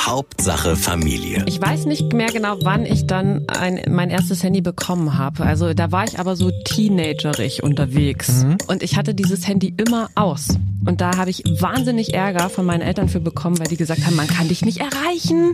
[0.00, 1.42] Hauptsache Familie.
[1.46, 5.44] Ich weiß nicht mehr genau, wann ich dann ein, mein erstes Handy bekommen habe.
[5.44, 8.44] Also da war ich aber so teenagerig unterwegs.
[8.44, 8.58] Mhm.
[8.68, 10.48] Und ich hatte dieses Handy immer aus.
[10.86, 14.16] Und da habe ich wahnsinnig Ärger von meinen Eltern für bekommen, weil die gesagt haben,
[14.16, 15.52] man kann dich nicht erreichen.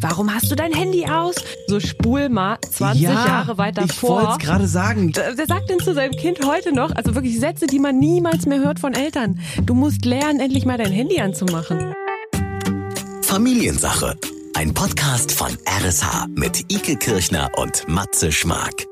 [0.00, 1.34] Warum hast du dein Handy aus?
[1.66, 4.22] So spul mal 20 Jahre weiter ich vor.
[4.22, 5.12] wollte es gerade sagen.
[5.14, 8.60] Wer sagt denn zu seinem Kind heute noch, also wirklich Sätze, die man niemals mehr
[8.60, 9.40] hört von Eltern.
[9.66, 11.94] Du musst lernen, endlich mal dein Handy anzumachen.
[13.30, 14.16] Familiensache.
[14.54, 18.89] Ein Podcast von RSH mit Ike Kirchner und Matze Schmark.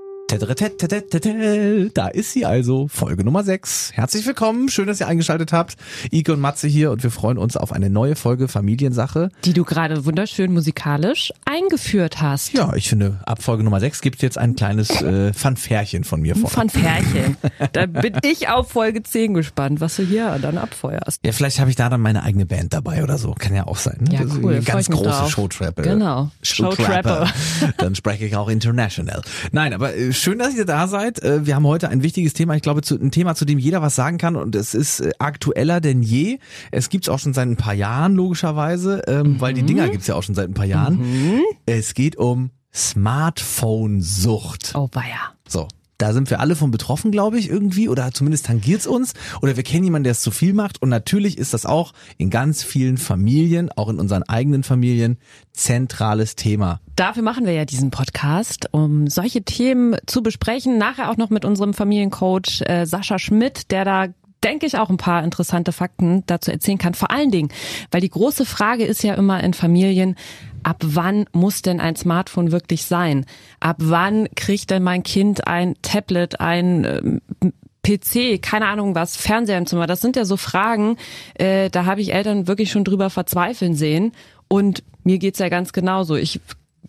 [1.95, 3.93] Da ist sie also, Folge Nummer 6.
[3.95, 5.77] Herzlich willkommen, schön, dass ihr eingeschaltet habt.
[6.13, 9.31] Ike und Matze hier und wir freuen uns auf eine neue Folge Familiensache.
[9.47, 12.53] Die du gerade wunderschön musikalisch eingeführt hast.
[12.53, 16.37] Ja, ich finde, ab Folge Nummer 6 gibt jetzt ein kleines äh, Fanfärchen von mir
[16.37, 16.51] vor.
[16.51, 17.39] Von Färchen.
[17.73, 21.25] Da bin ich auf Folge 10 gespannt, was du hier dann abfeuerst.
[21.25, 23.33] Ja, vielleicht habe ich da dann meine eigene Band dabei oder so.
[23.33, 24.05] Kann ja auch sein.
[24.13, 25.31] Ja, Das cool, ganz große.
[25.31, 25.83] Showtrapper.
[25.83, 27.31] Genau, Showtrapper.
[27.79, 29.23] Dann spreche ich auch international.
[29.53, 31.23] Nein, aber äh, schön, dass ihr da seid.
[31.23, 32.55] Äh, Wir haben heute ein wichtiges Thema.
[32.55, 34.37] Ich glaube, zu, ein Thema, zu dem jeder was sagen kann.
[34.37, 36.39] Und es ist äh, aktueller denn je.
[36.71, 40.15] Es gibt's auch schon seit ein paar Jahren, logischerweise, ähm, weil die Dinger gibt's ja
[40.15, 41.43] auch schon seit ein paar Jahren.
[41.67, 44.73] Es geht um Smartphone-Sucht.
[44.75, 45.33] Oh weia.
[45.49, 45.69] So.
[45.99, 49.65] Da sind wir alle von betroffen, glaube ich, irgendwie, oder zumindest tangiert's uns, oder wir
[49.65, 50.81] kennen jemanden, der es zu viel macht.
[50.81, 55.19] Und natürlich ist das auch in ganz vielen Familien, auch in unseren eigenen Familien,
[55.53, 56.81] zentrales Thema.
[56.95, 60.79] Dafür machen wir ja diesen Podcast, um solche Themen zu besprechen.
[60.79, 64.07] Nachher auch noch mit unserem Familiencoach äh, Sascha Schmidt, der da
[64.45, 66.95] denke ich auch ein paar interessante Fakten dazu erzählen kann.
[66.95, 67.51] Vor allen Dingen,
[67.91, 70.17] weil die große Frage ist ja immer in Familien,
[70.63, 73.27] ab wann muss denn ein Smartphone wirklich sein?
[73.61, 79.59] Ab wann kriegt denn mein Kind ein Tablet, ein ähm, PC, keine Ahnung was, Fernseher
[79.59, 79.87] im Zimmer?
[79.87, 80.97] Das sind ja so Fragen,
[81.35, 84.13] äh, da habe ich Eltern wirklich schon drüber verzweifeln sehen.
[84.49, 86.17] Und mir geht's ja ganz genauso.
[86.17, 86.41] Ich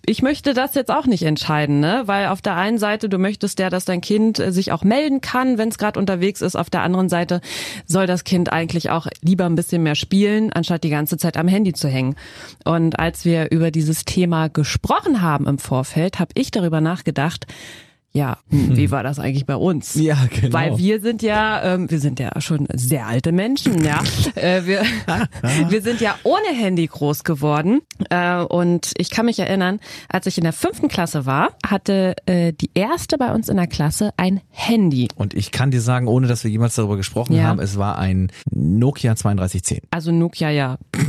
[0.05, 2.03] ich möchte das jetzt auch nicht entscheiden, ne?
[2.05, 5.21] Weil auf der einen Seite, du möchtest ja, dass dein Kind äh, sich auch melden
[5.21, 6.55] kann, wenn es gerade unterwegs ist.
[6.55, 7.41] Auf der anderen Seite
[7.85, 11.47] soll das Kind eigentlich auch lieber ein bisschen mehr spielen, anstatt die ganze Zeit am
[11.47, 12.15] Handy zu hängen.
[12.65, 17.45] Und als wir über dieses Thema gesprochen haben im Vorfeld, habe ich darüber nachgedacht,
[18.11, 19.93] ja, hm, wie war das eigentlich bei uns?
[19.95, 20.53] Ja, genau.
[20.53, 24.01] Weil wir sind ja, ähm, wir sind ja schon sehr alte Menschen, ja.
[24.35, 24.81] äh, wir,
[25.69, 27.81] wir sind ja ohne Handy groß geworden.
[28.09, 32.51] Äh, und ich kann mich erinnern, als ich in der fünften Klasse war, hatte äh,
[32.53, 35.07] die erste bei uns in der Klasse ein Handy.
[35.15, 37.43] Und ich kann dir sagen, ohne dass wir jemals darüber gesprochen Ja.
[37.43, 39.81] haben, es war ein Nokia 3210.
[39.91, 40.77] Also Nokia, ja.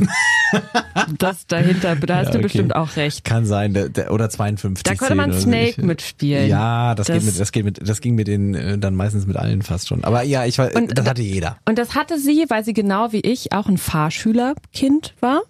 [1.17, 2.43] das dahinter, da hast Ja, du okay.
[2.43, 3.23] bestimmt auch recht.
[3.23, 4.83] Kann sein, der, der, oder 52.
[4.83, 5.39] Da konnte man so.
[5.41, 6.47] Snake Ich- mitspielen.
[6.47, 9.25] Ja, das, Das- geht mit, das geht mit, das ging mit den äh, dann meistens
[9.27, 10.03] mit allen fast schon.
[10.03, 11.57] Aber ja, ich war, Und das da- hatte jeder.
[11.65, 15.41] Und das hatte sie, weil sie genau wie ich auch ein Fahrschülerkind war.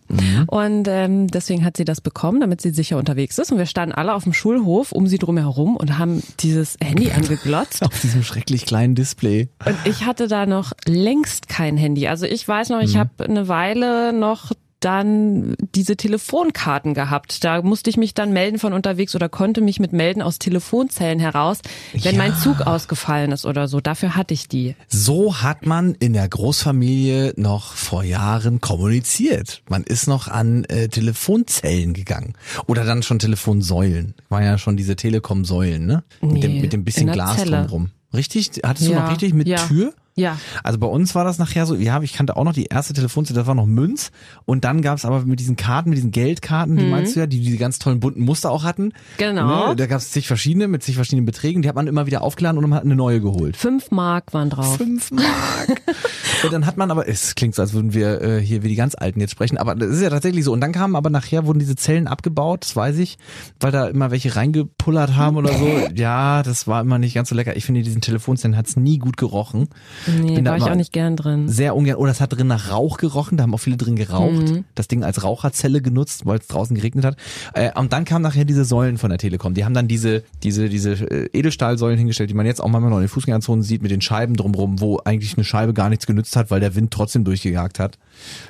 [0.47, 3.51] Und ähm, deswegen hat sie das bekommen, damit sie sicher unterwegs ist.
[3.51, 7.11] Und wir standen alle auf dem Schulhof um sie drum herum und haben dieses Handy
[7.15, 7.83] angeglotzt.
[7.83, 9.49] Auf diesem schrecklich kleinen Display.
[9.65, 12.07] Und ich hatte da noch längst kein Handy.
[12.07, 14.51] Also ich weiß noch, ich habe eine Weile noch
[14.81, 17.43] dann diese Telefonkarten gehabt.
[17.43, 21.19] Da musste ich mich dann melden von unterwegs oder konnte mich mit melden aus Telefonzellen
[21.19, 21.59] heraus,
[21.93, 22.17] wenn Ja.
[22.17, 23.79] mein Zug ausgefallen ist oder so.
[23.79, 24.75] Dafür hatte ich die.
[24.87, 29.61] So hat man in der Großfamilie noch vor Jahren kommuniziert.
[29.69, 32.33] Man ist noch an äh, Telefonzellen gegangen.
[32.67, 34.15] Oder dann schon Telefonsäulen.
[34.29, 36.03] War ja schon diese Telekom-Säulen, ne?
[36.21, 37.57] mit, dem, Nee, mit dem bisschen Glas Zelle.
[37.65, 37.91] drumrum.
[38.13, 38.51] Richtig?
[38.63, 39.57] Hattest du Ja, noch richtig mit ja.
[39.67, 39.93] Tür?
[40.15, 40.37] Ja.
[40.63, 43.39] Also bei uns war das nachher so, ja, ich kannte auch noch die erste Telefonzelle,
[43.39, 44.11] das war noch Münz.
[44.45, 47.39] Und dann gab's aber mit diesen Karten, mit diesen Geldkarten, die meinst du ja, die
[47.39, 48.85] diese ganz tollen bunten Muster auch hatten.
[48.85, 48.91] Mhm.
[49.17, 49.69] Genau.
[49.69, 49.75] Ne?
[49.75, 51.61] Da gab's zig verschiedene mit zig verschiedenen Beträgen.
[51.61, 53.55] Die hat man immer wieder aufgeladen und man hat eine neue geholt.
[53.55, 54.77] Fünf Mark waren drauf.
[54.77, 55.81] Fünf Mark.
[56.43, 58.75] und dann hat man aber, es klingt so, als würden wir äh, hier wie die
[58.75, 60.51] ganz Alten jetzt sprechen, aber das ist ja tatsächlich so.
[60.51, 63.17] Und dann kamen aber nachher, wurden diese Zellen abgebaut, das weiß ich,
[63.59, 65.67] weil da immer welche reingepullert haben oder so.
[65.95, 67.55] Ja, das war immer nicht ganz so lecker.
[67.55, 69.67] Ich finde, diesen Telefonzellen hat's nie gut gerochen.
[70.07, 71.49] Nee, bin da war ich auch nicht gern drin.
[71.49, 71.97] Sehr ungern.
[71.97, 74.49] Oder es hat drin nach Rauch gerochen, da haben auch viele drin geraucht.
[74.49, 74.65] Mhm.
[74.75, 77.17] Das Ding als Raucherzelle genutzt, weil es draußen geregnet hat.
[77.53, 79.53] Äh, und dann kamen nachher diese Säulen von der Telekom.
[79.53, 82.97] Die haben dann diese, diese, diese äh, Edelstahlsäulen hingestellt, die man jetzt auch manchmal noch
[82.97, 86.35] in den Fußgängerzonen sieht, mit den Scheiben drumrum, wo eigentlich eine Scheibe gar nichts genützt
[86.35, 87.97] hat, weil der Wind trotzdem durchgejagt hat.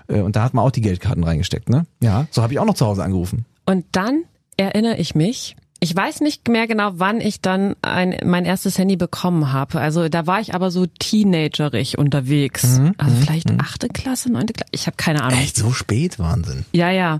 [0.07, 1.85] Äh, und da hat man auch die Geldkarten reingesteckt, ne?
[2.01, 3.45] Ja, so habe ich auch noch zu Hause angerufen.
[3.65, 4.23] Und dann
[4.57, 8.97] erinnere ich mich, Ich weiß nicht mehr genau, wann ich dann ein, mein erstes Handy
[8.97, 9.79] bekommen habe.
[9.79, 12.77] Also da war ich aber so teenagerig unterwegs.
[12.77, 14.69] Mhm, also vielleicht achte Klasse, neunte Klasse.
[14.73, 15.39] Ich habe keine Ahnung.
[15.39, 16.19] Echt so spät?
[16.19, 16.65] Wahnsinn.
[16.71, 17.19] Ja, ja,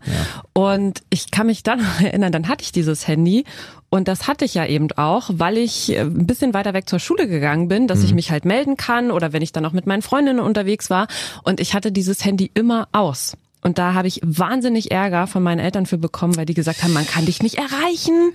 [0.54, 3.46] Und ich kann mich dann noch erinnern, dann hatte ich dieses Handy
[3.90, 7.00] und das hatte ich ja eben auch, weil ich äh, ein bisschen weiter weg zur
[7.00, 9.88] Schule gegangen bin, dass ich mich halt melden kann oder wenn ich dann auch mit
[9.88, 11.08] meinen Freundinnen unterwegs war.
[11.44, 13.36] Und ich hatte dieses Handy immer aus.
[13.62, 16.94] Und da habe ich wahnsinnig Ärger von meinen Eltern für bekommen, weil die gesagt haben,
[16.94, 18.32] man kann dich nicht erreichen.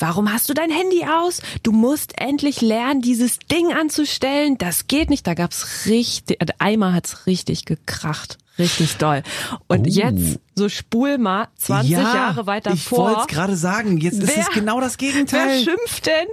[0.00, 1.40] Warum hast du dein Handy aus?
[1.62, 4.58] Du musst endlich lernen, dieses Ding anzustellen.
[4.58, 5.26] Das geht nicht.
[5.26, 8.38] Da gab's richtig, äh, einmal hat's richtig gekracht.
[8.58, 9.22] Richtig doll.
[9.66, 9.90] Und Oh.
[9.90, 13.06] jetzt, so spul mal 20 Jahre weiter ich vor.
[13.10, 13.98] wollte es gerade sagen.
[13.98, 15.62] Jetzt ist Wer- es genau das Wer Gegenteil.
[15.64, 16.26] schimpft denn?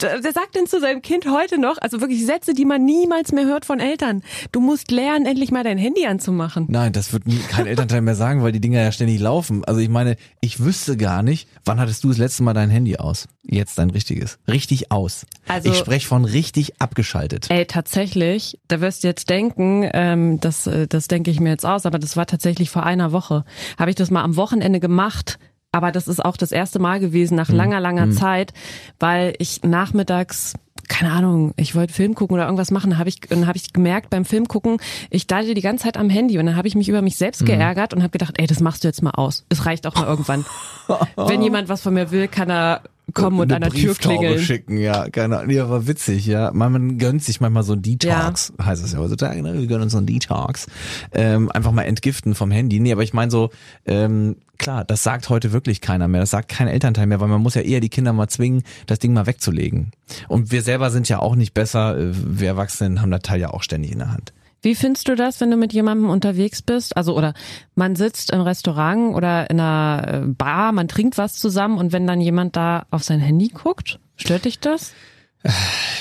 [0.00, 3.46] Wer sagt denn zu seinem Kind heute noch, also wirklich Sätze, die man niemals mehr
[3.46, 4.22] hört von Eltern.
[4.52, 6.66] Du musst lernen, endlich mal dein Handy anzumachen.
[6.68, 9.64] Nein, das wird nie, kein Elternteil mehr sagen, weil die Dinger ja ständig laufen.
[9.64, 12.96] Also ich meine, ich wüsste gar nicht, wann hattest du das letzte Mal dein Handy
[12.96, 13.26] aus?
[13.42, 14.38] Jetzt dein richtiges.
[14.46, 15.26] Richtig aus.
[15.48, 17.46] Also- ich spreche von richtig abgeschaltet.
[17.50, 21.66] Ey, tatsächlich, da wirst du jetzt denken, ähm, das, äh, das denke ich mir jetzt
[21.66, 23.44] aus, aber das war tatsächlich vor einer Woche.
[23.76, 25.40] Habe ich das mal am Wochenende gemacht.
[25.72, 28.52] Aber das ist auch das erste Mal gewesen nach langer, langer Zeit,
[28.98, 30.54] weil ich nachmittags
[30.88, 34.08] keine Ahnung, ich wollte Film gucken oder irgendwas machen, habe ich dann habe ich gemerkt
[34.10, 34.78] beim Film gucken,
[35.10, 37.44] ich dachte die ganze Zeit am Handy und dann habe ich mich über mich selbst
[37.44, 39.44] geärgert und habe gedacht, ey, das machst du jetzt mal aus.
[39.50, 40.46] Es reicht auch mal irgendwann.
[41.16, 42.82] Wenn jemand was von mir will, kann er
[43.14, 44.38] kommen und Eine an der Tür klingeln.
[44.38, 45.50] schicken, ja, keine Ahnung.
[45.50, 46.50] Ja, war witzig, ja.
[46.52, 49.54] Man, man gönnt sich manchmal so ein Detox, heißt es ja heutzutage, ne?
[49.58, 50.66] Wir gönnen uns so ein Detox.
[51.12, 52.80] Ähm, einfach mal entgiften vom Handy.
[52.80, 53.50] Nee, aber ich meine so,
[53.86, 56.20] ähm, klar, das sagt heute wirklich keiner mehr.
[56.20, 58.98] Das sagt kein Elternteil mehr, weil man muss ja eher die Kinder mal zwingen, das
[58.98, 59.92] Ding mal wegzulegen.
[60.28, 61.96] Und wir selber sind ja auch nicht besser.
[61.98, 64.32] Äh, Wir Erwachsenen haben das Teil ja auch ständig in der Hand.
[64.60, 66.96] Wie findest du das, wenn du mit jemandem unterwegs bist?
[66.96, 67.32] Also oder
[67.76, 72.06] man sitzt im Restaurant oder in einer äh, Bar, man trinkt was zusammen und wenn
[72.06, 74.92] dann jemand da auf sein Handy guckt, stört dich das?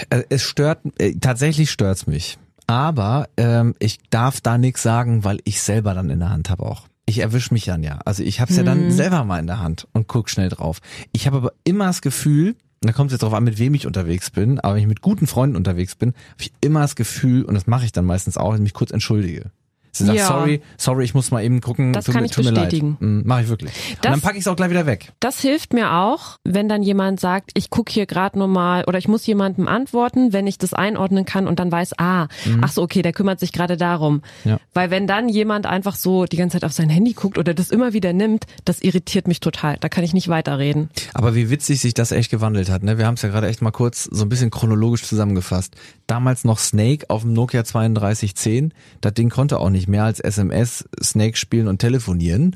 [0.10, 0.80] Äh, Es stört,
[1.22, 2.38] tatsächlich stört's mich.
[2.66, 6.66] Aber ähm, ich darf da nichts sagen, weil ich selber dann in der Hand habe
[6.66, 6.88] auch.
[7.10, 8.00] Ich erwisch mich dann ja.
[8.04, 10.80] Also ich hab's ja dann selber mal in der Hand und guck schnell drauf.
[11.14, 13.88] Ich habe aber immer das Gefühl, da kommt es jetzt drauf an, mit wem ich
[13.88, 17.44] unterwegs bin, aber wenn ich mit guten Freunden unterwegs bin, habe ich immer das Gefühl,
[17.46, 19.52] und das mache ich dann meistens auch, dass ich mich kurz entschuldige.
[19.92, 20.28] Sie sagt, Ja.
[20.28, 21.94] sorry, sorry, ich muss mal eben gucken.
[21.94, 22.98] Das tut kann mir- ich tut mir bestätigen.
[23.00, 23.26] Leid.
[23.26, 23.72] Mache ich wirklich.
[23.72, 25.12] und Das- dann packe ich es auch gleich wieder weg.
[25.20, 28.98] Das hilft mir auch, wenn dann jemand sagt, ich gucke hier gerade nur mal oder
[29.00, 32.28] ich muss jemandem antworten, wenn ich das einordnen kann und dann weiß, ah,
[32.62, 34.22] ach so, okay, der kümmert sich gerade darum.
[34.46, 34.60] Ja.
[34.74, 37.70] Weil wenn dann jemand einfach so die ganze Zeit auf sein Handy guckt oder das
[37.72, 39.78] immer wieder nimmt, das irritiert mich total.
[39.80, 40.90] Da kann ich nicht weiterreden.
[41.14, 42.84] Aber wie witzig sich das echt gewandelt hat.
[42.84, 42.98] Ne?
[42.98, 45.76] Wir haben es ja gerade echt mal kurz so ein bisschen chronologisch zusammengefasst.
[46.08, 48.74] Damals noch Snake auf dem Nokia 3210.
[49.02, 52.56] Das Ding konnte auch nicht mehr als SMS Snake spielen und telefonieren.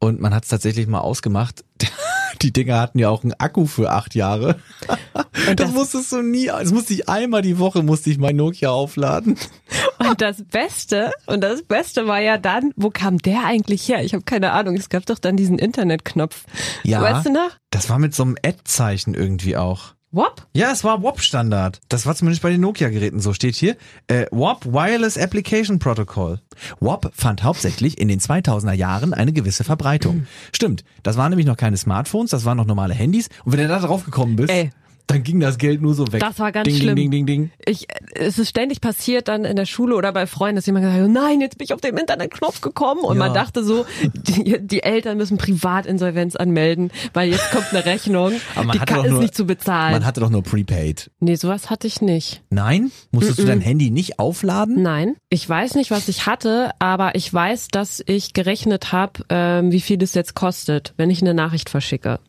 [0.00, 1.64] Und man hat es tatsächlich mal ausgemacht.
[2.42, 4.60] Die Dinger hatten ja auch einen Akku für acht Jahre.
[5.32, 8.70] das, das- musstest du nie, das musste ich einmal die Woche, musste ich mein Nokia
[8.70, 9.36] aufladen.
[9.98, 14.04] Und das Beste, und das Beste war ja dann, wo kam der eigentlich her?
[14.04, 14.76] Ich habe keine Ahnung.
[14.76, 16.44] Es gab doch dann diesen Internetknopf.
[16.84, 17.02] Ja.
[17.02, 17.50] Weißt du noch?
[17.70, 19.94] Das war mit so einem Ad-Zeichen irgendwie auch.
[20.10, 20.46] Wop?
[20.54, 21.80] Ja, es war WAP-Standard.
[21.90, 23.34] Das war zumindest bei den Nokia-Geräten so.
[23.34, 23.76] Steht hier,
[24.06, 26.40] äh, WAP Wireless Application Protocol.
[26.80, 30.26] WAP fand hauptsächlich in den 2000er Jahren eine gewisse Verbreitung.
[30.52, 33.28] Stimmt, das waren nämlich noch keine Smartphones, das waren noch normale Handys.
[33.44, 34.70] Und wenn du da drauf gekommen bist, Ey.
[35.08, 36.20] Dann ging das Geld nur so weg.
[36.20, 36.94] Das war ganz ding, schlimm.
[36.96, 37.50] Ding, ding, ding, ding.
[37.66, 41.02] Ich, es ist ständig passiert dann in der Schule oder bei Freunden, dass jemand gesagt
[41.02, 43.24] hat, nein, jetzt bin ich auf den Internetknopf gekommen und Ja.
[43.24, 48.66] man dachte so, die, die Eltern müssen Privatinsolvenz anmelden, weil jetzt kommt eine Rechnung, Aber
[48.66, 49.92] man die hatte kann, nur- nicht zu bezahlen.
[49.92, 51.10] Man hatte doch nur Prepaid.
[51.20, 52.42] nee, sowas hatte ich nicht.
[52.50, 52.90] Nein?
[53.10, 54.82] Musstest du dein Handy nicht aufladen?
[54.82, 59.72] Nein, ich weiß nicht, was ich hatte, aber ich weiß, dass ich gerechnet habe, ähm,
[59.72, 62.20] wie viel es jetzt kostet, wenn ich eine Nachricht verschicke.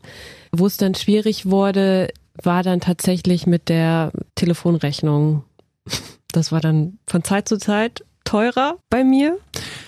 [0.51, 2.10] Wo es dann schwierig wurde,
[2.43, 5.43] war dann tatsächlich mit der Telefonrechnung.
[6.31, 9.38] Das war dann von Zeit zu Zeit teurer bei mir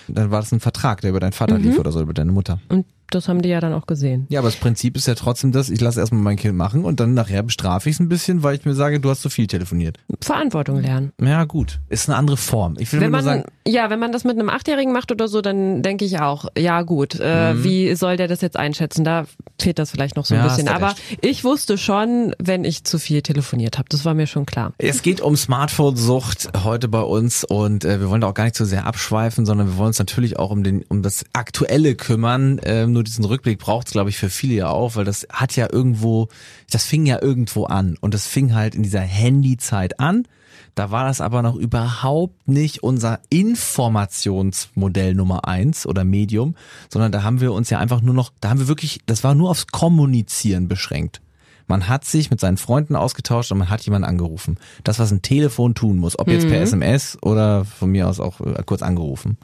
[0.08, 1.64] Dann war das ein Vertrag, der über deinen Vater Mhm.
[1.64, 2.60] lief oder so, über deine Mutter.
[2.68, 4.26] und das haben die ja dann auch gesehen.
[4.30, 7.00] Ja, aber das Prinzip ist ja trotzdem das, ich lasse erstmal mein Kind machen und
[7.00, 9.46] dann nachher bestrafe ich es ein bisschen, weil ich mir sage, du hast zu viel
[9.46, 9.98] telefoniert.
[10.20, 11.12] Verantwortung lernen.
[11.20, 11.80] Ja, gut.
[11.88, 12.76] Ist eine andere Form.
[12.78, 15.28] Ich will Wenn nur man, sagen, ja, wenn man das mit einem Achtjährigen macht oder
[15.28, 17.64] so, dann denke ich auch, ja gut, äh, Mhm.
[17.64, 19.04] wie soll der das jetzt einschätzen?
[19.04, 19.24] Da
[19.60, 20.68] fehlt das vielleicht noch so ein Ja, bisschen.
[20.68, 23.88] Aber ich wusste schon, wenn ich zu viel telefoniert habe.
[23.88, 24.72] Das war mir schon klar.
[24.78, 28.56] es geht um Smartphone-Sucht heute bei uns und äh, wir wollen da auch gar nicht
[28.56, 32.60] so sehr abschweifen, sondern wir wollen uns natürlich auch um den um das Aktuelle kümmern.
[32.64, 35.56] Ähm, nur diesen Rückblick braucht es, glaube ich, für viele ja auch, weil das hat
[35.56, 36.28] ja irgendwo,
[36.70, 40.28] das fing ja irgendwo an und das fing halt in dieser Handyzeit an.
[40.76, 46.54] Da war das aber noch überhaupt nicht unser Informationsmodell Nummer eins oder Medium,
[46.88, 49.34] sondern da haben wir uns ja einfach nur noch, da haben wir wirklich, das war
[49.34, 51.20] nur aufs Kommunizieren beschränkt.
[51.66, 54.58] Man hat sich mit seinen Freunden ausgetauscht und man hat jemanden angerufen.
[54.84, 58.40] Das, was ein Telefon tun muss, ob jetzt per SMS oder von mir aus auch
[58.40, 59.38] äh, kurz angerufen.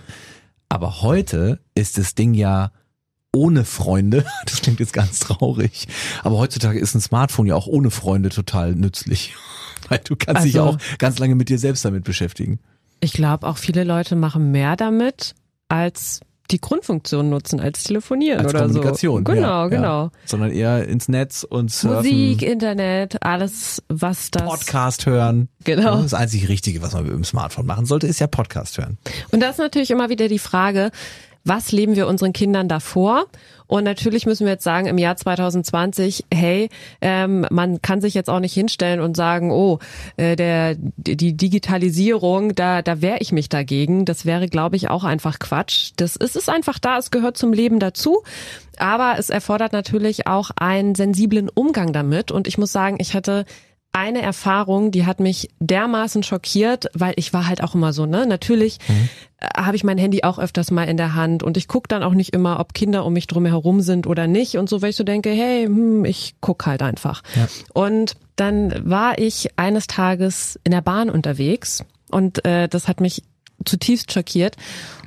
[0.69, 2.71] Aber heute ist das Ding ja
[3.35, 4.25] ohne Freunde.
[4.47, 5.87] Das klingt jetzt ganz traurig.
[6.25, 9.35] Aber heutzutage ist ein Smartphone ja auch ohne Freunde total nützlich.
[9.89, 12.59] Weil du kannst dich ja Also- auch ganz lange mit dir selbst damit beschäftigen.
[13.01, 15.35] Ich glaube, auch viele Leute machen mehr damit,
[15.69, 16.21] als
[16.51, 19.19] die Grundfunktion nutzen, als telefonieren Als oder Kommunikation.
[19.27, 19.33] so.
[19.35, 20.05] Genau, ja, genau.
[20.05, 20.11] Ja.
[20.25, 21.97] Sondern eher ins Netz und surfen.
[22.11, 24.45] Musik, Internet, alles, was das.
[24.45, 25.49] Podcast hören.
[25.65, 26.01] Genau.
[26.03, 28.97] Das einzig Richtige, was man mit dem Smartphone machen sollte, ist ja Podcast hören.
[29.31, 30.91] Und das ist natürlich immer wieder die Frage,
[31.49, 33.27] was leben wir unseren Kindern davor?
[33.67, 36.71] Und natürlich müssen wir jetzt sagen, im Jahr 2020, hey,
[37.03, 39.79] ähm, man kann sich jetzt auch nicht hinstellen und sagen, oh,
[40.17, 44.07] äh, der, die Digitalisierung, da, da wehre ich mich dagegen.
[44.07, 45.93] Das wäre, glaube ich, auch einfach Quatsch.
[45.97, 48.23] Das ist, ist einfach da, es gehört zum Leben dazu.
[48.79, 52.31] Aber es erfordert natürlich auch einen sensiblen Umgang damit.
[52.31, 53.45] Und ich muss sagen, ich hatte
[53.93, 58.27] eine Erfahrung, die hat mich dermaßen schockiert, weil ich war halt auch immer so, ne?
[58.27, 58.79] Natürlich
[59.39, 62.03] äh, habe ich mein Handy auch öfters mal in der Hand und ich guck dann
[62.03, 64.91] auch nicht immer, ob Kinder um mich drum herum sind oder nicht und so, weil
[64.91, 67.23] ich so denke, hey, hm, ich guck halt einfach.
[67.73, 73.23] Und dann war ich eines Tages in der Bahn unterwegs und äh, das hat mich
[73.65, 74.57] zutiefst schockiert.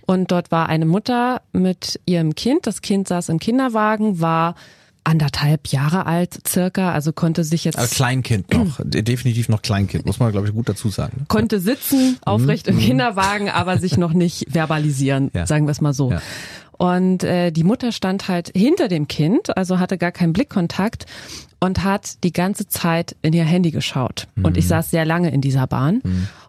[0.06, 2.68] Und dort war eine Mutter mit ihrem Kind.
[2.68, 4.56] Das Kind saß im Kinderwagen, war
[5.04, 8.80] anderthalb Jahre alt circa, also konnte sich jetzt Aber Kleinkind noch.
[8.84, 11.26] De- Definitiv noch Kleinkind, muss man, glaube ich, gut dazu sagen.
[11.28, 15.46] konnte sitzen, aufrecht im Kinderwagen, aber sich noch nicht verbalisieren, Ja.
[15.48, 16.12] sagen wir es mal so.
[16.12, 16.22] Ja.
[16.82, 21.06] Und äh, die Mutter stand halt hinter dem Kind, also hatte gar keinen Blickkontakt
[21.60, 24.28] und hat die ganze Zeit in ihr Handy geschaut.
[24.42, 26.02] Und ich saß sehr lange in dieser Bahn.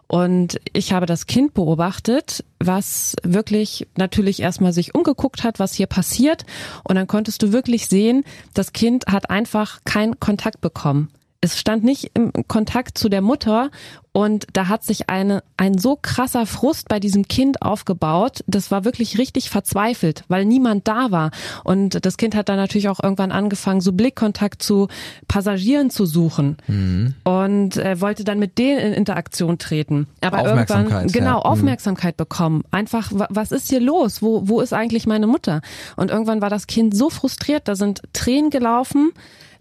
[0.07, 5.85] Und ich habe das Kind beobachtet, was wirklich natürlich erstmal sich umgeguckt hat, was hier
[5.85, 6.47] passiert.
[6.83, 8.23] Und dann konntest du wirklich sehen,
[8.55, 11.09] das Kind hat einfach keinen Kontakt bekommen.
[11.43, 13.69] Es stand nicht im Kontakt zu der Mutter
[14.13, 18.43] und da hat sich eine, ein so krasser Frust bei diesem Kind aufgebaut.
[18.47, 21.31] Das war wirklich richtig verzweifelt, weil niemand da war.
[21.65, 24.87] Und das Kind hat dann natürlich auch irgendwann angefangen, so Blickkontakt zu
[25.27, 26.57] Passagieren zu suchen
[27.25, 30.07] und äh, wollte dann mit denen in Interaktion treten.
[30.21, 31.37] Aber irgendwann, Aufmerksamkeit, genau, ja.
[31.39, 31.51] Mhm.
[31.51, 32.63] Aufmerksamkeit bekommen.
[32.71, 34.21] Einfach, wa- was ist hier los?
[34.21, 35.61] Wo, wo ist eigentlich meine Mutter?
[35.97, 39.11] Und irgendwann war das Kind so frustriert, da sind Tränen gelaufen.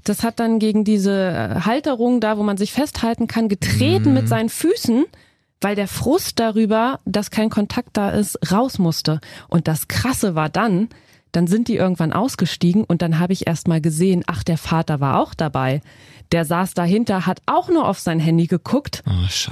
[0.05, 4.15] Das hat dann gegen diese äh, Halterung da, wo man sich festhalten kann, getreten Mhm.
[4.15, 5.05] mit seinen Füßen,
[5.61, 9.21] weil der Frust darüber, dass kein Kontakt da ist, raus musste.
[9.49, 10.89] Und das Krasse war dann,
[11.31, 15.01] dann sind die irgendwann ausgestiegen und dann habe ich erst mal gesehen, ach, der Vater
[15.01, 15.81] war auch dabei.
[16.33, 19.11] Der saß dahinter, hat auch nur auf sein Handy geguckt Oh,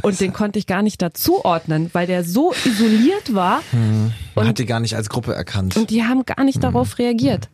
[0.09, 3.61] und den konnte ich gar nicht dazuordnen, weil der so isoliert war
[4.35, 5.76] Man hat die gar nicht als Gruppe erkannt.
[5.76, 6.62] und die haben gar nicht Mhm.
[6.62, 7.49] darauf reagiert.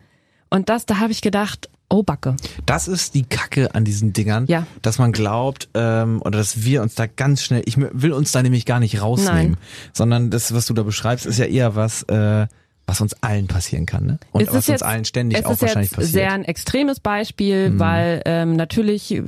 [0.49, 2.37] Und das, da habe ich gedacht, oh Backe.
[2.66, 4.66] Das ist die Kacke an diesen Dingern, Ja.
[4.83, 8.43] dass man glaubt ähm, oder dass wir uns da ganz schnell, ich will uns da
[8.43, 9.57] nämlich gar nicht rausnehmen, Nein.
[9.93, 12.47] sondern das, was du da beschreibst, ist ja eher was, äh,
[12.88, 14.19] was uns allen passieren kann, ne?
[14.33, 16.12] Und Es was ist uns jetzt- allen ständig auch ist wahrscheinlich jetzt passiert.
[16.14, 16.19] Mhm.
[16.19, 19.23] sehr ein extremes Beispiel, weil ähm, natürlich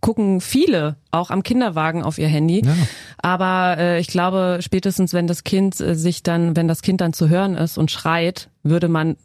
[0.00, 2.62] gucken viele auch am Kinderwagen auf ihr Handy.
[2.64, 2.74] Ja.
[3.18, 7.12] Aber äh, ich glaube, spätestens wenn das Kind äh, sich dann, wenn das Kind dann
[7.12, 9.16] zu hören ist und schreit, würde man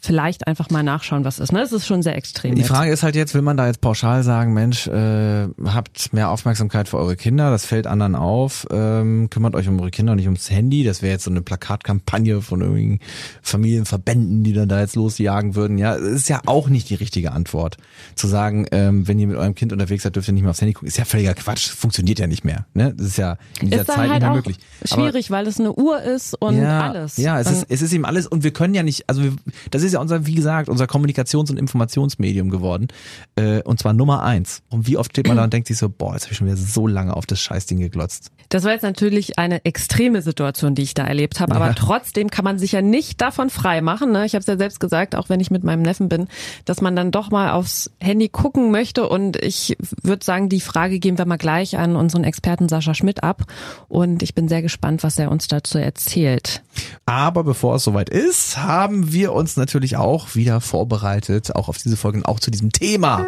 [0.00, 1.52] vielleicht einfach mal nachschauen, was ist.
[1.52, 1.60] Ne?
[1.60, 2.54] Es ist schon sehr extrem.
[2.54, 2.68] Die jetzt.
[2.68, 6.88] Frage ist halt jetzt, will man da jetzt pauschal sagen, Mensch, äh, habt mehr Aufmerksamkeit
[6.88, 10.26] für eure Kinder, das fällt anderen auf, ähm, kümmert euch um eure Kinder und nicht
[10.26, 10.84] ums Handy.
[10.84, 13.00] Das wäre jetzt so eine Plakatkampagne von irgendwelchen
[13.42, 15.76] Familienverbänden, die dann da jetzt losjagen würden.
[15.76, 17.76] Ja, das ist ja auch nicht die richtige Antwort.
[18.14, 20.62] Zu sagen, ähm, wenn ihr mit eurem Kind unterwegs seid, dürft ihr nicht mehr aufs
[20.62, 22.66] Handy gucken, ist ja völliger Quatsch, funktioniert ja nicht mehr.
[22.74, 22.94] Ne?
[22.96, 24.56] Das ist ja in dieser ist dann Zeit halt nicht mehr möglich.
[24.90, 27.16] Aber- schwierig, weil es eine Uhr ist und ja, alles.
[27.16, 29.32] Ja, es Und ist, es ist eben alles und wir können ja nicht, also wir,
[29.70, 32.88] das ist ja unser, wie gesagt, unser Kommunikations- und Informationsmedium geworden.
[33.36, 34.62] Äh, und zwar Nummer eins.
[34.70, 36.46] Und wie oft steht man da und denkt sich so, boah, jetzt habe ich schon
[36.46, 38.30] wieder so lange auf das Scheißding geglotzt.
[38.48, 41.72] Das war jetzt natürlich eine extreme Situation, die ich da erlebt habe, aber Ja.
[41.74, 44.10] trotzdem kann man sich ja nicht davon frei machen.
[44.12, 44.24] Ne?
[44.24, 46.28] Ich habe es ja selbst gesagt, auch wenn ich mit meinem Neffen bin,
[46.64, 49.08] dass man dann doch mal aufs Handy gucken möchte.
[49.08, 53.22] Und ich würde sagen, die Frage geben wir mal gleich an unseren Experten Sascha Schmidt
[53.22, 53.42] ab.
[53.88, 56.62] Und ich bin sehr gespannt, was er uns dazu erzählt.
[57.06, 61.96] Aber bevor es soweit ist, haben wir uns natürlich auch wieder vorbereitet, auch auf diese
[61.96, 63.26] Folgen, auch zu diesem Thema.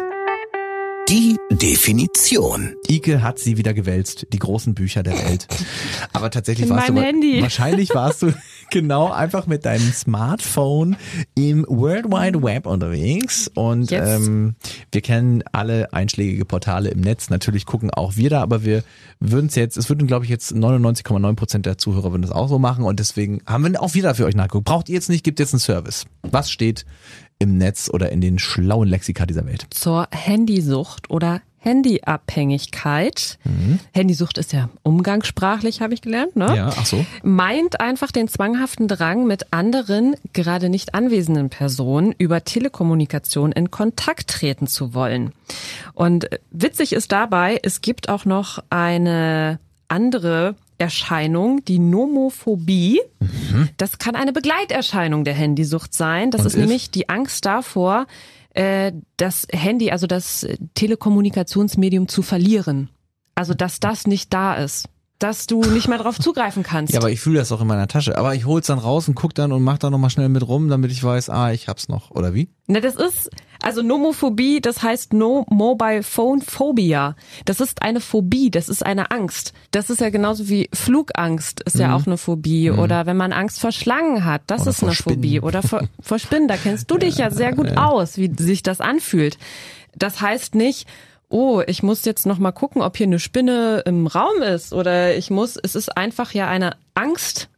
[1.11, 2.73] Die Definition.
[2.87, 5.45] Ike hat sie wieder gewälzt, die großen Bücher der Welt.
[6.13, 7.41] Aber tatsächlich In warst du Handy.
[7.41, 8.33] wahrscheinlich warst du
[8.71, 10.95] genau einfach mit deinem Smartphone
[11.35, 14.55] im World Wide Web unterwegs und ähm,
[14.93, 17.29] wir kennen alle einschlägige Portale im Netz.
[17.29, 18.81] Natürlich gucken auch wir da, aber wir
[19.19, 22.47] würden es jetzt, es würden glaube ich jetzt 99,9 Prozent der Zuhörer würden das auch
[22.47, 24.63] so machen und deswegen haben wir auch wieder für euch nachgeguckt.
[24.63, 26.05] Braucht ihr jetzt nicht, gibt jetzt einen Service.
[26.21, 26.85] Was steht
[27.41, 29.65] im Netz oder in den schlauen Lexika dieser Welt?
[29.71, 33.37] Zur Handysucht oder Handyabhängigkeit.
[33.43, 33.79] Mhm.
[33.93, 36.55] Handysucht ist ja umgangssprachlich, habe ich gelernt, ne?
[36.55, 37.05] Ja, ach so.
[37.23, 44.29] Meint einfach den zwanghaften Drang, mit anderen, gerade nicht anwesenden Personen über Telekommunikation in Kontakt
[44.29, 45.33] treten zu wollen.
[45.93, 52.99] Und witzig ist dabei, es gibt auch noch eine andere Erscheinung, die Nomophobie.
[53.19, 53.69] Mhm.
[53.77, 56.31] Das kann eine Begleiterscheinung der Handysucht sein.
[56.31, 58.07] Das ist, ist nämlich die Angst davor,
[58.53, 62.89] äh, das Handy, also das Telekommunikationsmedium zu verlieren.
[63.35, 64.89] Also dass das nicht da ist
[65.21, 66.93] dass du nicht mehr drauf zugreifen kannst.
[66.93, 68.17] Ja, aber ich fühle das auch in meiner Tasche.
[68.17, 70.67] Aber ich hol's dann raus und guck dann und mach da nochmal schnell mit rum,
[70.67, 72.09] damit ich weiß, ah, ich hab's noch.
[72.09, 72.49] Oder wie?
[72.65, 73.29] Ne, das ist,
[73.61, 77.15] also Nomophobie, das heißt No Mobile Phone Phobia.
[77.45, 79.53] Das ist eine Phobie, das ist eine Angst.
[79.69, 81.81] Das ist ja genauso wie Flugangst ist mhm.
[81.81, 82.71] ja auch eine Phobie.
[82.71, 82.79] Mhm.
[82.79, 85.17] Oder wenn man Angst vor Schlangen hat, das Oder ist eine Spinnen.
[85.17, 85.39] Phobie.
[85.39, 88.81] Oder vor, vor Spinnen, da kennst du dich ja sehr gut aus, wie sich das
[88.81, 89.37] anfühlt.
[89.95, 90.87] Das heißt nicht,
[91.31, 95.15] oh, ich muss jetzt noch mal gucken, ob hier eine Spinne im Raum ist oder
[95.15, 97.49] ich muss, es ist einfach ja eine Angst,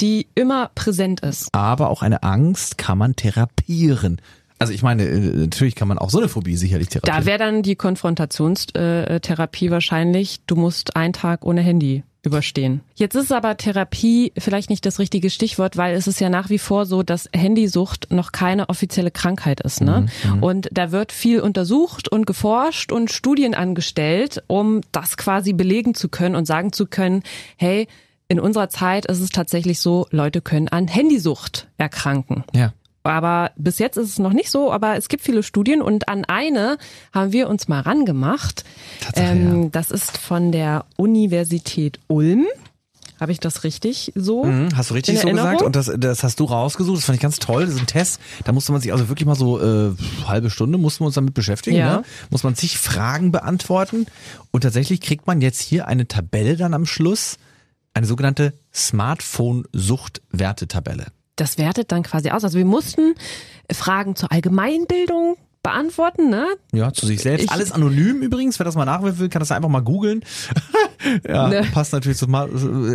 [0.00, 1.48] die immer präsent ist.
[1.52, 4.20] Aber auch eine Angst kann man therapieren.
[4.58, 7.20] Also ich meine, äh, natürlich kann man auch so eine Phobie sicherlich therapieren.
[7.20, 12.80] Da wäre dann die Konfrontationstherapie wahrscheinlich, du musst einen Tag ohne Handy überstehen.
[12.94, 16.58] Jetzt ist aber Therapie vielleicht nicht das richtige Stichwort, weil es ist ja nach wie
[16.58, 19.80] vor so, dass Handysucht noch keine offizielle Krankheit ist.
[19.80, 20.06] Ne?
[20.24, 20.42] Mhm, mhm.
[20.42, 26.08] und da wird viel untersucht und geforscht und Studien angestellt, um das quasi belegen zu
[26.08, 27.22] können und sagen zu können,
[27.56, 27.88] hey,
[28.28, 32.44] in unserer Zeit ist es tatsächlich so, Leute können an Handysucht erkranken.
[32.54, 32.72] Ja.
[33.04, 36.24] Aber bis jetzt ist es noch nicht so, aber es gibt viele Studien und an
[36.24, 36.78] eine
[37.12, 38.64] haben wir uns mal rangemacht.
[39.14, 39.68] Ähm, ja.
[39.70, 42.46] Das ist von der Universität Ulm.
[43.20, 44.44] Habe ich das richtig so?
[44.44, 45.60] Mhm, hast du richtig so gesagt?
[45.62, 46.96] Und das, das hast du rausgesucht.
[46.96, 47.66] Das fand ich ganz toll.
[47.66, 48.18] Das ist ein Test.
[48.44, 49.92] Da musste man sich also wirklich mal so äh,
[50.26, 51.76] halbe Stunde mussten wir uns damit beschäftigen.
[51.76, 51.98] Ja.
[51.98, 52.04] Ne?
[52.30, 54.06] Muss man sich Fragen beantworten.
[54.50, 57.36] Und tatsächlich kriegt man jetzt hier eine Tabelle dann am Schluss,
[57.92, 62.44] eine sogenannte Smartphone-Suchtwertetabelle das wertet dann quasi aus.
[62.44, 63.14] Also wir mussten
[63.70, 66.46] Fragen zur Allgemeinbildung beantworten, ne?
[66.72, 67.44] Ja, zu sich selbst.
[67.44, 68.58] Ich, Alles anonym übrigens.
[68.60, 70.22] Wer das mal nachwerfen will, kann das einfach mal googeln.
[71.26, 71.66] ja, ne.
[71.72, 72.48] passt natürlich so mal.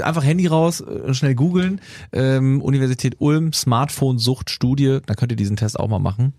[0.03, 1.81] Einfach Handy raus, äh, schnell googeln.
[2.13, 4.99] Ähm, Universität Ulm, Smartphone-Sucht-Studie.
[5.05, 6.33] Da könnt ihr diesen Test auch mal machen.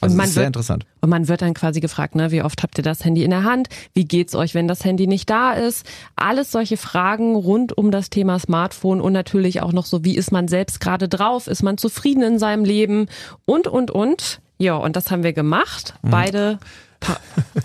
[0.00, 0.86] Also und man ist sehr wird, interessant.
[1.00, 3.44] Und man wird dann quasi gefragt, ne, wie oft habt ihr das Handy in der
[3.44, 3.68] Hand?
[3.94, 5.86] Wie geht's euch, wenn das Handy nicht da ist?
[6.16, 10.32] Alles solche Fragen rund um das Thema Smartphone und natürlich auch noch so, wie ist
[10.32, 11.46] man selbst gerade drauf?
[11.46, 13.08] Ist man zufrieden in seinem Leben?
[13.44, 14.40] Und, und, und.
[14.58, 15.94] Ja, und das haben wir gemacht.
[16.02, 16.10] Mhm.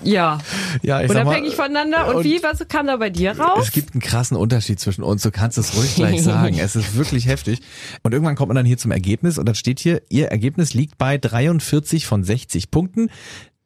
[0.04, 0.40] Ja.
[0.82, 2.08] ja Unabhängig mal, voneinander.
[2.08, 3.66] Und, und, wie, was kam da bei dir raus?
[3.68, 5.22] Es gibt einen krassen Unterschied zwischen uns.
[5.24, 6.58] Du kannst es ruhig gleich sagen.
[6.60, 7.62] es ist wirklich heftig.
[8.04, 10.98] Und irgendwann kommt man dann hier zum Ergebnis und dann steht hier, ihr Ergebnis liegt
[10.98, 13.10] bei 43 von 60 Punkten.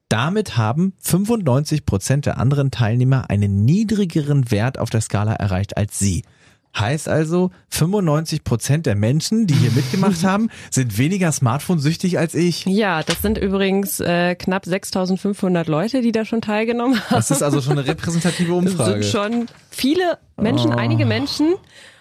[0.09, 5.99] Damit haben 95 Prozent der anderen Teilnehmer einen niedrigeren Wert auf der Skala erreicht als
[5.99, 6.23] sie.
[6.79, 12.65] Heißt also, 95 Prozent der Menschen, die hier mitgemacht haben, sind weniger Smartphone-süchtig als ich.
[12.65, 17.15] Ja, das sind übrigens äh, knapp 6500 Leute, die da schon teilgenommen haben.
[17.15, 18.77] Das ist also schon eine repräsentative Umfrage.
[18.77, 20.77] Das sind schon viele Menschen, oh.
[20.77, 21.55] einige Menschen.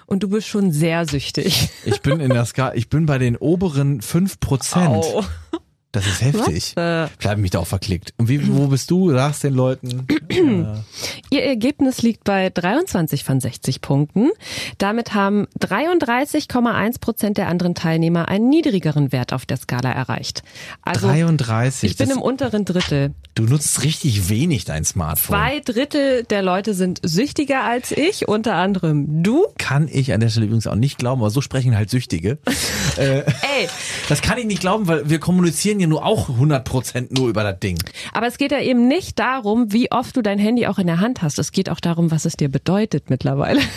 [0.06, 1.68] Und du bist schon sehr süchtig.
[1.84, 5.04] Ich bin in der Skala, ich bin bei den oberen 5 Prozent.
[5.04, 5.24] Oh.
[5.96, 6.74] Das ist heftig.
[6.76, 7.06] Was?
[7.06, 8.12] Äh, Bleiben mich da auch verklickt.
[8.18, 9.10] Und wie, wo bist du?
[9.12, 10.06] Sagst den Leuten.
[11.30, 14.30] Ihr Ergebnis liegt bei 23 von 60 Punkten.
[14.78, 20.42] Damit haben 33,1 Prozent der anderen Teilnehmer einen niedrigeren Wert auf der Skala erreicht.
[20.82, 21.90] Also 33.
[21.90, 23.14] Ich bin im unteren Drittel.
[23.34, 25.36] Du nutzt richtig wenig dein Smartphone.
[25.36, 29.46] Zwei Drittel der Leute sind süchtiger als ich, unter anderem du.
[29.58, 32.38] Kann ich an der Stelle übrigens auch nicht glauben, aber so sprechen halt Süchtige.
[32.96, 33.68] äh, Ey.
[34.08, 37.42] Das kann ich nicht glauben, weil wir kommunizieren ja ja nur auch 100% nur über
[37.42, 37.78] das Ding.
[38.12, 41.00] Aber es geht ja eben nicht darum, wie oft du dein Handy auch in der
[41.00, 41.38] Hand hast.
[41.38, 43.60] Es geht auch darum, was es dir bedeutet mittlerweile.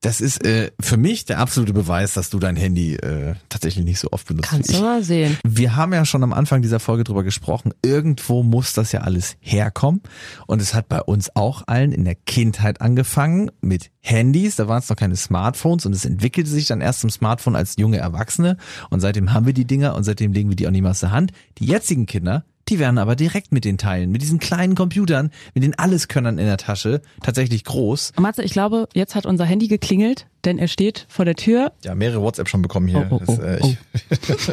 [0.00, 3.98] Das ist äh, für mich der absolute Beweis, dass du dein Handy äh, tatsächlich nicht
[3.98, 4.48] so oft benutzt.
[4.48, 5.36] Kannst du mal sehen.
[5.44, 7.74] Wir haben ja schon am Anfang dieser Folge drüber gesprochen.
[7.82, 10.02] Irgendwo muss das ja alles herkommen.
[10.46, 14.56] Und es hat bei uns auch allen in der Kindheit angefangen mit Handys.
[14.56, 17.74] Da waren es noch keine Smartphones und es entwickelte sich dann erst zum Smartphone als
[17.76, 18.56] junge Erwachsene.
[18.90, 21.00] Und seitdem haben wir die Dinger und seitdem legen wir die auch nicht mehr aus
[21.00, 21.32] der Hand.
[21.58, 25.64] Die jetzigen Kinder, die werden aber direkt mit den Teilen, mit diesen kleinen Computern, mit
[25.64, 28.12] den Alleskönnern in der Tasche, tatsächlich groß.
[28.18, 31.72] Matze, ich glaube, jetzt hat unser Handy geklingelt, denn er steht vor der Tür.
[31.82, 33.08] Ja, mehrere WhatsApp schon bekommen hier.
[33.10, 33.78] Oh, oh, Das, oh, äh, ich,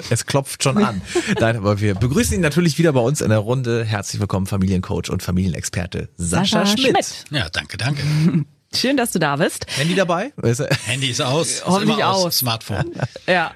[0.09, 1.01] es klopft schon an.
[1.39, 3.83] Nein, aber wir begrüßen ihn natürlich wieder bei uns in der Runde.
[3.83, 7.25] Herzlich willkommen, Familiencoach und Familienexperte Sascha, Schmidt.
[7.31, 8.01] Ja, danke, danke.
[8.73, 9.65] Schön, dass du da bist.
[9.77, 10.33] Handy dabei?
[10.41, 12.25] Ist Handy ist aus, ist Hoffentlich immer aus.
[12.25, 12.37] aus.
[12.39, 12.91] Smartphone.
[13.27, 13.51] Ja.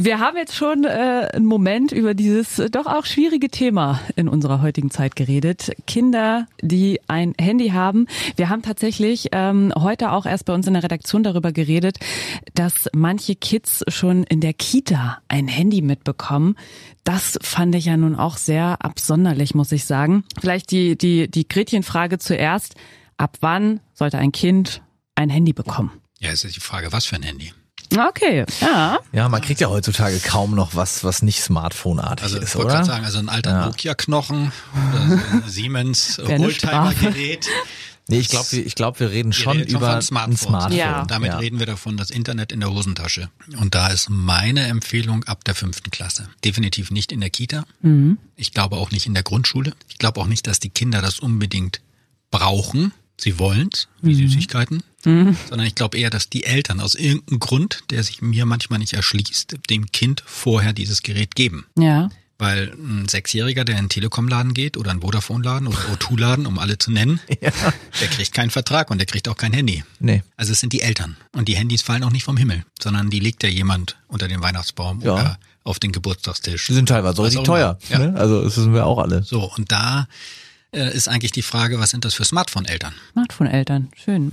[0.00, 4.28] Wir haben jetzt schon äh, einen Moment über dieses äh, doch auch schwierige Thema in
[4.28, 5.72] unserer heutigen Zeit geredet.
[5.88, 8.06] Kinder, die ein Handy haben.
[8.36, 11.98] Wir haben tatsächlich ähm, heute auch erst bei uns in der Redaktion darüber geredet,
[12.54, 16.54] dass manche Kids schon in der Kita ein Handy mitbekommen.
[17.02, 20.22] Das fand ich ja nun auch sehr absonderlich, muss ich sagen.
[20.40, 22.76] Vielleicht die, die, die Gretchenfrage zuerst.
[23.18, 24.80] Ab wann sollte ein Kind
[25.14, 25.90] ein Handy bekommen?
[26.20, 27.52] Ja, jetzt ist die Frage, was für ein Handy?
[27.96, 28.98] Okay, ja.
[29.12, 32.66] Ja, man kriegt ja heutzutage kaum noch was, was nicht Smartphone-artig Also ist, ich wollte
[32.66, 32.74] oder?
[32.76, 33.66] gerade sagen, also ein alter Ja.
[33.66, 34.52] Nokia-Knochen
[34.90, 37.48] oder so ein Siemens Oldtimer-Gerät.
[38.10, 40.40] Nee, ich glaube, wir, ich glaub, wir reden Wir schon reden über von ein Smartphones.
[40.42, 40.78] Smartphone.
[40.78, 41.04] Ja.
[41.06, 41.38] Damit ja.
[41.38, 43.28] reden wir davon, das Internet in der Hosentasche.
[43.60, 46.28] Und da ist meine Empfehlung ab der fünften Klasse.
[46.44, 47.64] Definitiv nicht in der Kita.
[48.36, 49.74] Ich glaube auch nicht in der Grundschule.
[49.88, 51.80] Ich glaube auch nicht, dass die Kinder das unbedingt
[52.30, 52.92] brauchen.
[53.20, 54.82] Sie wollen's, wie Süßigkeiten.
[55.02, 58.92] Sondern ich glaube eher, dass die Eltern aus irgendeinem Grund, der sich mir manchmal nicht
[58.92, 61.66] erschließt, dem Kind vorher dieses Gerät geben.
[61.78, 62.10] Ja.
[62.38, 66.78] Weil ein Sechsjähriger, der in einen Telekom-Laden geht oder einen Vodafone-Laden oder O2-Laden, um alle
[66.78, 69.82] zu nennen, der kriegt keinen Vertrag und der kriegt auch kein Handy.
[69.98, 70.22] Nee.
[70.36, 71.16] Also es sind die Eltern.
[71.32, 74.40] Und die Handys fallen auch nicht vom Himmel, sondern die legt ja jemand unter den
[74.40, 75.14] Weihnachtsbaum Ja.
[75.14, 76.66] oder auf den Geburtstagstisch.
[76.68, 77.78] Die sind teilweise richtig teuer.
[77.88, 77.98] Ja.
[77.98, 78.14] Ne?
[78.16, 79.22] Also das wissen wir auch alle.
[79.24, 80.06] So, und da
[80.72, 82.94] ist eigentlich die Frage, was sind das für Smartphone-Eltern?
[83.12, 84.30] Smartphone-Eltern, schön.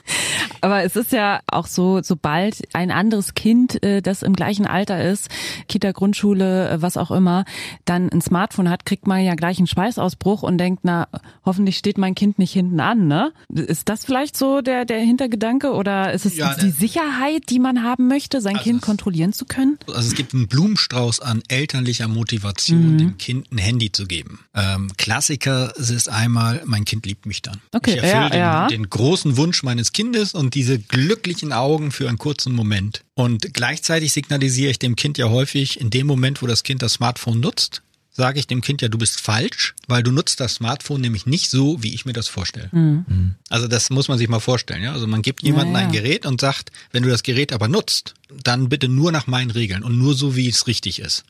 [0.60, 5.02] Aber es ist ja auch so, sobald ein anderes Kind, äh, das im gleichen Alter
[5.02, 5.28] ist,
[5.68, 7.44] Kita, Grundschule, äh, was auch immer,
[7.84, 11.08] dann ein Smartphone hat, kriegt man ja gleich einen Schweißausbruch und denkt, na,
[11.44, 13.32] hoffentlich steht mein Kind nicht hinten an, ne?
[13.52, 17.82] Ist das vielleicht so der, der Hintergedanke oder ist es Ja, die Sicherheit, die man
[17.82, 19.78] haben möchte, sein Also Kind kontrollieren zu können?
[19.86, 24.40] Also es gibt einen Blumenstrauß an elterlicher Motivation, dem Kind ein Handy zu geben.
[24.54, 27.60] Ähm, Klassiker ist einmal, mein Kind liebt mich dann.
[27.72, 28.66] Okay, ich erfülle ja, den, ja.
[28.68, 33.02] den großen Wunsch meines Kindes und diese glücklichen Augen für einen kurzen Moment.
[33.14, 36.94] Und gleichzeitig signalisiere ich dem Kind ja häufig, in dem Moment, wo das Kind das
[36.94, 41.02] Smartphone nutzt, sage ich dem Kind ja, du bist falsch, weil du nutzt das Smartphone
[41.02, 42.70] nämlich nicht so, wie ich mir das vorstelle.
[43.50, 44.82] Also das muss man sich mal vorstellen.
[44.82, 44.94] Ja?
[44.94, 45.86] Also man gibt jemandem Ja, ja.
[45.86, 49.50] ein Gerät und sagt, wenn du das Gerät aber nutzt, dann bitte nur nach meinen
[49.50, 51.24] Regeln und nur so, wie es richtig ist.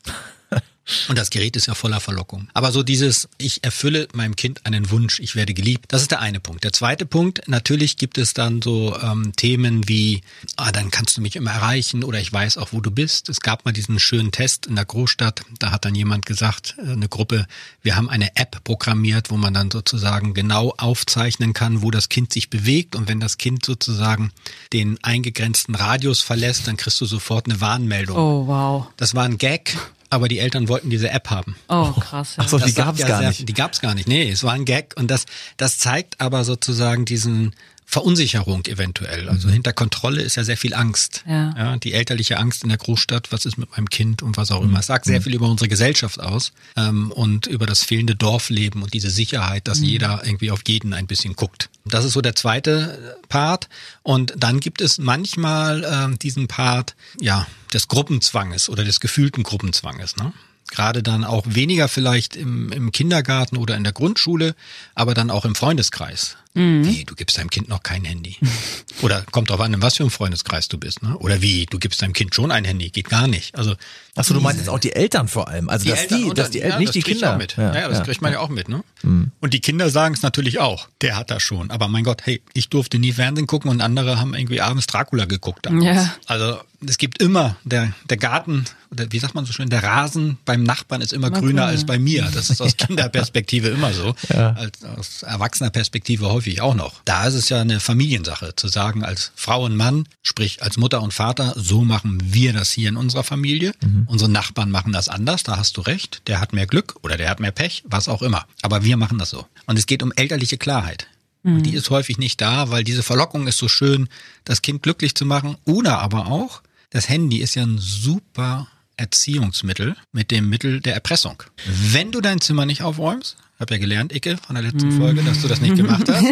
[1.09, 2.49] Und das Gerät ist ja voller Verlockung.
[2.55, 6.21] Aber so dieses, ich erfülle meinem Kind einen Wunsch, ich werde geliebt, das ist der
[6.21, 6.65] eine Punkt.
[6.65, 10.23] Der zweite Punkt, natürlich gibt es dann so ähm, Themen wie,
[10.57, 13.29] ah, dann kannst du mich immer erreichen oder ich weiß auch, wo du bist.
[13.29, 16.93] Es gab mal diesen schönen Test in der Großstadt, da hat dann jemand gesagt, äh,
[16.93, 17.47] eine Gruppe,
[17.83, 22.33] wir haben eine App programmiert, wo man dann sozusagen genau aufzeichnen kann, wo das Kind
[22.33, 24.31] sich bewegt und wenn das Kind sozusagen
[24.73, 28.17] den eingegrenzten Radius verlässt, dann kriegst du sofort eine Warnmeldung.
[28.17, 28.87] Oh, wow.
[28.97, 29.77] Das war ein Gag,
[30.11, 31.57] aber die Eltern wollten diese App haben.
[31.69, 32.37] Oh, krass.
[32.37, 32.45] Ja.
[32.45, 33.49] Ach so, die sagt gab's ja gar sehr- nicht.
[33.49, 34.09] Die gab's gar nicht.
[34.09, 37.55] Nee, es war ein Gag und das, das zeigt aber sozusagen diesen
[37.89, 39.29] Verunsicherung eventuell.
[39.29, 41.23] Also hinter Kontrolle ist ja sehr viel Angst.
[41.27, 41.77] Ja.
[41.79, 44.81] die elterliche Angst in der Großstadt, was ist mit meinem Kind und was auch immer.
[44.81, 48.93] Es sagt sehr viel über unsere Gesellschaft aus ähm, und über das fehlende Dorfleben und
[48.93, 51.71] diese Sicherheit, dass jeder irgendwie auf jeden ein bisschen guckt.
[51.85, 53.69] Das ist so der zweite äh, Part.
[54.03, 60.17] Und dann gibt es manchmal ähm, diesen Part, ja, des Gruppenzwanges oder des gefühlten Gruppenzwanges.
[60.17, 60.33] Ne?
[60.71, 64.57] Gerade dann auch weniger vielleicht im, im Kindergarten oder in der Grundschule,
[64.95, 66.37] aber dann auch im Freundeskreis.
[66.57, 68.37] Wie, du gibst deinem Kind noch kein Handy.
[69.03, 71.03] Oder kommt drauf an, in was für einem Freundeskreis du bist.
[71.03, 71.17] Ne?
[71.19, 72.91] Oder wie, du gibst deinem Kind schon ein Handy.
[72.91, 73.55] Geht gar nicht.
[73.57, 73.77] Also
[74.17, 75.69] Achso, du meinst jetzt auch die Eltern vor allem.
[75.69, 77.35] Also dass die, und dass die El ja, nicht das die Kinder.
[77.35, 77.57] Auch mit.
[77.59, 78.69] Ja, ja, das kriegt man ja auch mit.
[78.69, 78.83] Ne?
[79.03, 80.89] Und die Kinder sagen es natürlich auch.
[81.03, 81.71] Der hat das schon.
[81.71, 85.27] Aber mein Gott, hey, ich durfte nie Fernsehen gucken und andere haben irgendwie abends Dracula
[85.27, 85.67] geguckt.
[85.67, 85.85] Damals.
[85.85, 86.15] Ja.
[86.25, 90.39] Also es gibt immer, der, der Garten, oder wie sagt man so schön, der Rasen
[90.47, 91.67] beim Nachbarn ist immer, Immer grüner grüner.
[91.67, 92.29] als bei mir.
[92.33, 94.15] Das ist aus Kinderperspektive immer so.
[94.29, 97.03] Als aus erwachsener Perspektive häufig auch noch.
[97.05, 101.03] Da ist es ja eine Familiensache, zu sagen, als Frau und Mann, sprich als Mutter
[101.03, 103.73] und Vater, so machen wir das hier in unserer Familie.
[104.07, 106.23] Unsere Nachbarn machen das anders, da hast du recht.
[106.29, 108.47] Der hat mehr Glück oder der hat mehr Pech, was auch immer.
[108.63, 109.47] Aber wir machen das so.
[109.67, 111.09] Und es geht um elterliche Klarheit.
[111.43, 114.09] Und die ist häufig nicht da, weil diese Verlockung ist so schön,
[114.45, 115.57] das Kind glücklich zu machen.
[115.65, 121.43] Oder aber auch, das Handy ist ja ein super Erziehungsmittel mit dem Mittel der Erpressung.
[121.67, 125.43] Wenn du dein Zimmer nicht aufräumst, hab ja gelernt, Icke, von der letzten Folge, dass
[125.43, 126.25] du das nicht gemacht hast,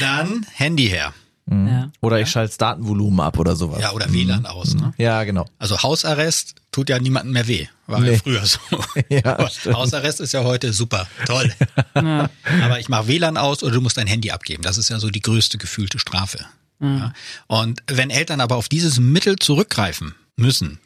[0.00, 1.12] dann Handy her.
[1.50, 1.90] Ja.
[2.02, 3.80] Oder ich schalte das Datenvolumen ab oder sowas.
[3.80, 4.74] Ja, oder WLAN aus.
[4.74, 4.92] Ne?
[4.98, 5.46] Ja, genau.
[5.58, 7.66] Also Hausarrest tut ja niemandem mehr weh.
[7.86, 8.18] War ja Nee.
[8.18, 8.58] früher so.
[9.08, 9.38] Ja.
[9.72, 11.50] Hausarrest ist ja heute super, toll.
[11.94, 14.62] Aber ich mache WLAN aus oder du musst dein Handy abgeben.
[14.62, 16.44] Das ist ja so die größte gefühlte Strafe.
[16.82, 17.14] Ja.
[17.46, 20.78] Und wenn Eltern aber auf dieses Mittel zurückgreifen müssen,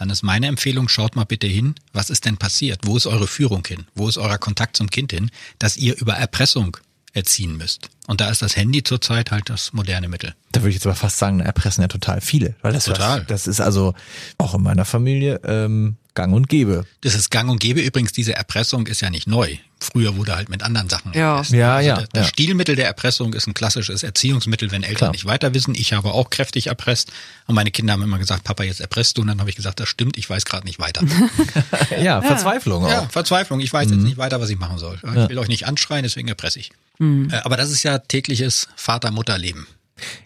[0.00, 2.80] dann ist meine Empfehlung, schaut mal bitte hin, was ist denn passiert?
[2.84, 3.84] Wo ist eure Führung hin?
[3.94, 6.78] Wo ist euer Kontakt zum Kind hin, dass ihr über Erpressung
[7.12, 7.90] erziehen müsst?
[8.06, 10.34] Und da ist das Handy zurzeit halt das moderne Mittel.
[10.52, 12.54] Da würde ich jetzt aber fast sagen, erpressen ja total viele.
[12.62, 13.18] Weil das, Total.
[13.18, 13.92] Das, das ist also
[14.38, 16.84] auch in meiner Familie ähm, gang und gäbe.
[17.00, 17.80] Das ist gang und gäbe.
[17.80, 19.56] Übrigens, diese Erpressung ist ja nicht neu.
[19.80, 21.36] Früher wurde halt mit anderen Sachen Ja.
[21.36, 21.52] erpresst.
[21.52, 22.28] Ja, also ja, Das, das ja.
[22.28, 25.10] Stilmittel der Erpressung ist ein klassisches Erziehungsmittel, wenn Eltern Klar.
[25.12, 25.74] nicht weiter wissen.
[25.74, 27.10] Ich habe auch kräftig erpresst.
[27.46, 29.22] Und meine Kinder haben immer gesagt, Papa, jetzt erpresst du.
[29.22, 31.02] Und dann habe ich gesagt, das stimmt, ich weiß gerade nicht weiter.
[32.02, 33.10] Ja, Verzweiflung ja, auch.
[33.10, 33.60] Verzweiflung.
[33.60, 33.94] Ich weiß Mhm.
[33.94, 34.96] jetzt nicht weiter, was ich machen soll.
[35.02, 36.70] Ich will euch nicht anschreien, deswegen erpresse ich.
[37.00, 39.66] Äh, Aber das ist ja tägliches Vater-Mutter-Leben.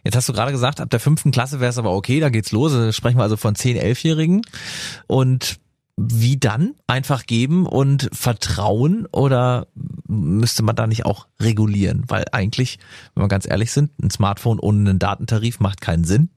[0.05, 2.53] Jetzt hast du gerade gesagt, ab der fünften Klasse wäre es aber okay, da geht's
[2.53, 2.73] los.
[2.73, 4.43] Da sprechen wir also von 10, 11-Jährigen.
[5.09, 5.57] Und
[5.97, 6.75] wie dann?
[6.87, 9.69] Einfach geben und vertrauen oder
[10.07, 12.05] müsste man da nicht auch regulieren?
[12.09, 12.79] Weil eigentlich,
[13.15, 16.31] wenn wir ganz ehrlich sind, ein Smartphone ohne einen Datentarif macht keinen Sinn.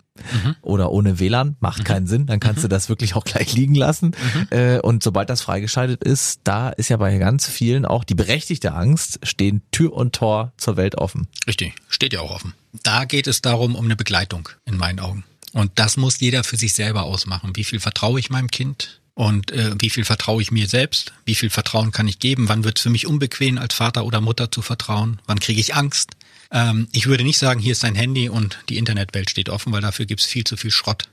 [0.64, 4.16] Oder ohne WLAN macht keinen Sinn, dann kannst du das wirklich auch gleich liegen lassen.
[4.50, 8.74] Äh, Und sobald das freigeschaltet ist, da ist ja bei ganz vielen auch die berechtigte
[8.74, 11.28] Angst, stehen Tür und Tor zur Welt offen.
[11.46, 12.54] Richtig, steht ja auch offen.
[12.84, 15.24] Da geht es darum, um eine Begleitung in meinen Augen.
[15.54, 17.52] Und das muss jeder für sich selber ausmachen.
[17.56, 19.02] Wie viel vertraue ich meinem Kind?
[19.18, 21.12] Und äh, wie viel vertraue ich mir selbst?
[21.26, 22.50] Wie viel Vertrauen kann ich geben?
[22.50, 25.20] Wann wird es für mich unbequem, als Vater oder Mutter zu vertrauen?
[25.26, 26.12] Wann kriege ich Angst?
[26.52, 29.82] Ähm, ich würde nicht sagen, hier ist dein Handy und die Internetwelt steht offen, weil
[29.82, 31.10] dafür gibt es viel zu viel Schrott.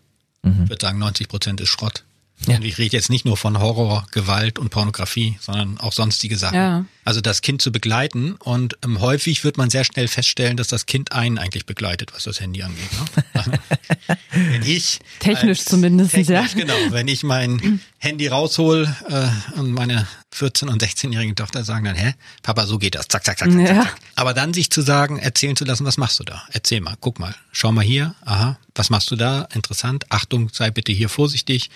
[0.64, 2.05] Ich würde sagen, 90 Prozent ist Schrott.
[2.47, 2.57] Ja.
[2.57, 6.55] Und ich rede jetzt nicht nur von Horror, Gewalt und Pornografie, sondern auch sonstige Sachen.
[6.57, 6.85] Ja.
[7.05, 10.85] Also das Kind zu begleiten und ähm, häufig wird man sehr schnell feststellen, dass das
[10.85, 12.90] Kind einen eigentlich begleitet, was das Handy angeht.
[12.92, 13.25] Ne?
[13.35, 13.53] Also,
[14.33, 16.61] wenn ich Technisch als- zumindest, technisch, ja.
[16.61, 21.94] Genau, wenn ich mein Handy raushol äh, und meine 14 und 16-jährige Tochter sagen dann,
[21.94, 23.66] hä, Papa, so geht das, zack, zack, zack, zack, Ja.
[23.66, 23.97] zack, zack.
[24.16, 26.42] Aber dann sich zu sagen, erzählen zu lassen, was machst du da?
[26.53, 29.42] Erzähl mal, guck mal, schau mal hier, aha, was machst du da?
[29.55, 31.70] Interessant, Achtung, sei bitte hier vorsichtig.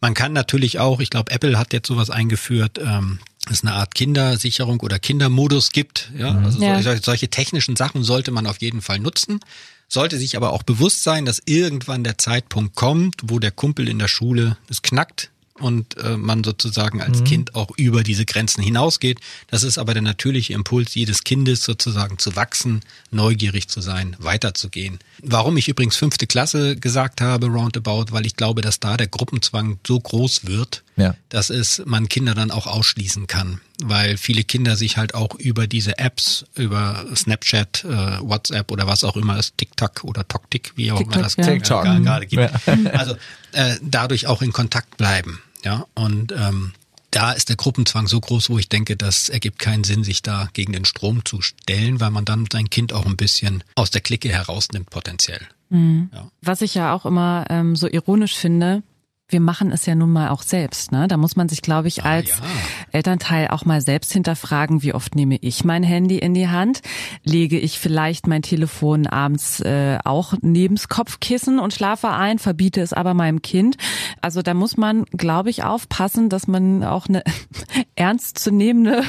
[0.00, 3.18] Man kann natürlich auch, ich glaube, Apple hat jetzt sowas eingeführt, ähm,
[3.50, 6.10] es eine Art Kindersicherung oder Kindermodus gibt.
[6.16, 6.82] Ja, also Ja.
[6.82, 9.40] solche, solche technischen Sachen sollte man auf jeden Fall nutzen.
[9.88, 14.00] Sollte sich aber auch bewusst sein, dass irgendwann der Zeitpunkt kommt, wo der Kumpel in
[14.00, 19.20] der Schule es knackt und äh, man sozusagen als Kind auch über diese Grenzen hinausgeht.
[19.48, 24.98] Das ist aber der natürliche Impuls jedes Kindes sozusagen zu wachsen, neugierig zu sein, weiterzugehen.
[25.22, 29.78] Warum ich übrigens fünfte Klasse gesagt habe, roundabout, weil ich glaube, dass da der Gruppenzwang
[29.86, 31.14] so groß wird, Ja.
[31.30, 35.66] dass es man Kinder dann auch ausschließen kann, weil viele Kinder sich halt auch über
[35.66, 37.88] diese Apps, über Snapchat, äh,
[38.20, 41.44] WhatsApp oder was auch immer es TikTok oder TokTik, wie auch immer das ja.
[41.44, 41.82] TikTok.
[41.84, 42.42] gerade gerade gibt.
[42.42, 42.90] Ja.
[42.92, 43.16] Also
[43.52, 46.72] äh, dadurch auch in Kontakt bleiben, ja und ähm,
[47.10, 50.48] da ist der Gruppenzwang so groß, wo ich denke, das ergibt keinen Sinn, sich da
[50.52, 54.02] gegen den Strom zu stellen, weil man dann sein Kind auch ein bisschen aus der
[54.02, 55.40] Clique herausnimmt potenziell.
[55.70, 56.30] Ja.
[56.42, 58.82] Was ich ja auch immer ähm, so ironisch finde,
[59.28, 60.92] wir machen es ja nun mal auch selbst.
[60.92, 61.08] Ne?
[61.08, 62.44] Da muss man sich, glaube ich, als ja.
[62.92, 66.80] Elternteil auch mal selbst hinterfragen, wie oft nehme ich mein Handy in die Hand?
[67.24, 72.92] Lege ich vielleicht mein Telefon abends äh, auch nebens Kopfkissen und schlafe ein, verbiete es
[72.92, 73.76] aber meinem Kind?
[74.20, 77.24] Also da muss man, glaube ich, aufpassen, dass man auch eine
[77.96, 79.02] ernstzunehmende,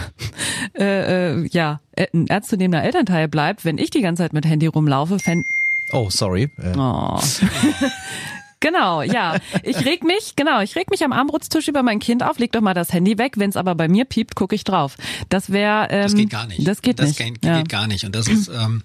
[0.79, 3.65] äh, äh, ja, äh, ein ernstzunehmender Elternteil bleibt.
[3.65, 5.45] Wenn ich die ganze Zeit mit Handy rumlaufe, fänd,
[5.93, 6.49] Oh, sorry.
[6.57, 7.19] Äh, Oh.
[8.59, 9.37] Genau, ja.
[9.63, 12.61] Ich reg mich, genau, ich reg mich am Armbrutstisch über mein Kind auf, leg doch
[12.61, 13.33] mal das Handy weg.
[13.37, 14.97] Wenn es aber bei mir piept, gucke ich drauf.
[15.29, 16.67] Das wäre, ähm, Das geht gar nicht.
[16.67, 17.17] Das geht das nicht.
[17.19, 17.57] Geht, ja.
[17.59, 18.03] geht gar nicht.
[18.05, 18.83] Und das ist ähm,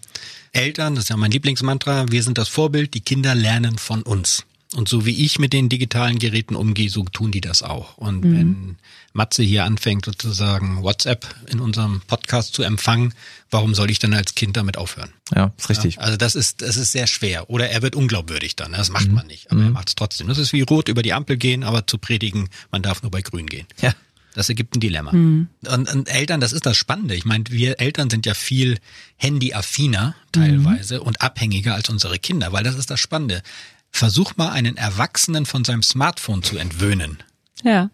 [0.53, 4.45] Eltern, das ist ja mein Lieblingsmantra, wir sind das Vorbild, die Kinder lernen von uns.
[4.75, 7.99] Und so wie ich mit den digitalen Geräten umgehe, so tun die das auch.
[7.99, 8.37] Und Mhm.
[8.37, 8.77] wenn
[9.13, 13.13] Matze hier anfängt, sozusagen WhatsApp in unserem Podcast zu empfangen,
[13.51, 15.13] warum soll ich dann als Kind damit aufhören?
[15.35, 15.99] ja, ist richtig.
[16.01, 17.51] Also das ist, das ist sehr schwer.
[17.51, 18.73] Oder er wird unglaubwürdig dann.
[18.73, 19.15] Das macht Mhm.
[19.15, 19.51] man nicht.
[19.51, 20.29] Aber er macht es trotzdem.
[20.29, 23.21] Das ist wie rot über die Ampel gehen, aber zu predigen, man darf nur bei
[23.23, 23.67] grün gehen.
[23.83, 23.95] Ja.
[24.35, 25.11] Das ergibt ein Dilemma.
[25.11, 27.15] Und, und Eltern, das ist das Spannende.
[27.15, 28.79] Ich meine, wir Eltern sind ja viel
[29.19, 33.43] handyaffiner teilweise und abhängiger als unsere Kinder, weil das ist das Spannende.
[33.93, 37.23] Versuch mal einen Erwachsenen von seinem Smartphone zu entwöhnen.
[37.63, 37.91] Ja.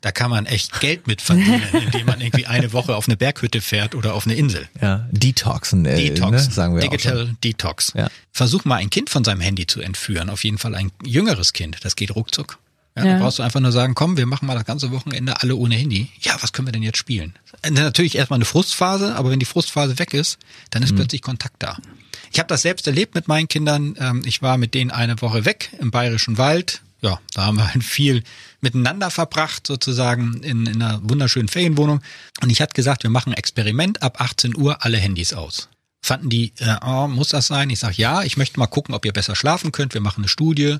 [0.00, 3.60] Da kann man echt Geld mit verdienen, indem man irgendwie eine Woche auf eine Berghütte
[3.60, 4.68] fährt oder auf eine Insel.
[4.80, 7.38] Ja, Detoxen, äh, Detox, ne, sagen wir Digital auch schon.
[7.42, 7.92] Detox.
[7.94, 8.08] Ja.
[8.32, 10.30] Versuch mal ein Kind von seinem Handy zu entführen.
[10.30, 11.78] Auf jeden Fall ein jüngeres Kind.
[11.82, 12.58] Das geht ruckzuck.
[12.96, 13.12] Ja, Ja.
[13.14, 15.74] Da brauchst du einfach nur sagen, komm, wir machen mal das ganze Wochenende alle ohne
[15.74, 16.08] Handy.
[16.20, 17.34] Ja, was können wir denn jetzt spielen?
[17.62, 20.38] Äh, Natürlich erstmal eine Frustphase, aber wenn die Frustphase weg ist,
[20.70, 21.78] dann ist plötzlich Kontakt da.
[22.36, 23.96] Ich habe das selbst erlebt mit meinen Kindern.
[23.98, 26.82] Ähm, Ich war mit denen eine Woche weg im Bayerischen Wald.
[27.00, 28.24] Ja, da haben wir halt viel
[28.60, 32.02] miteinander verbracht, sozusagen in, in einer wunderschönen Ferienwohnung.
[32.42, 35.70] Und ich hatte gesagt, wir machen ein Experiment ab 18 Uhr alle Handys aus.
[36.02, 37.70] Fanden die, äh, oh, muss das sein?
[37.70, 39.94] Ich sage, ja, ich möchte mal gucken, ob ihr besser schlafen könnt.
[39.94, 40.76] Wir machen eine Studie.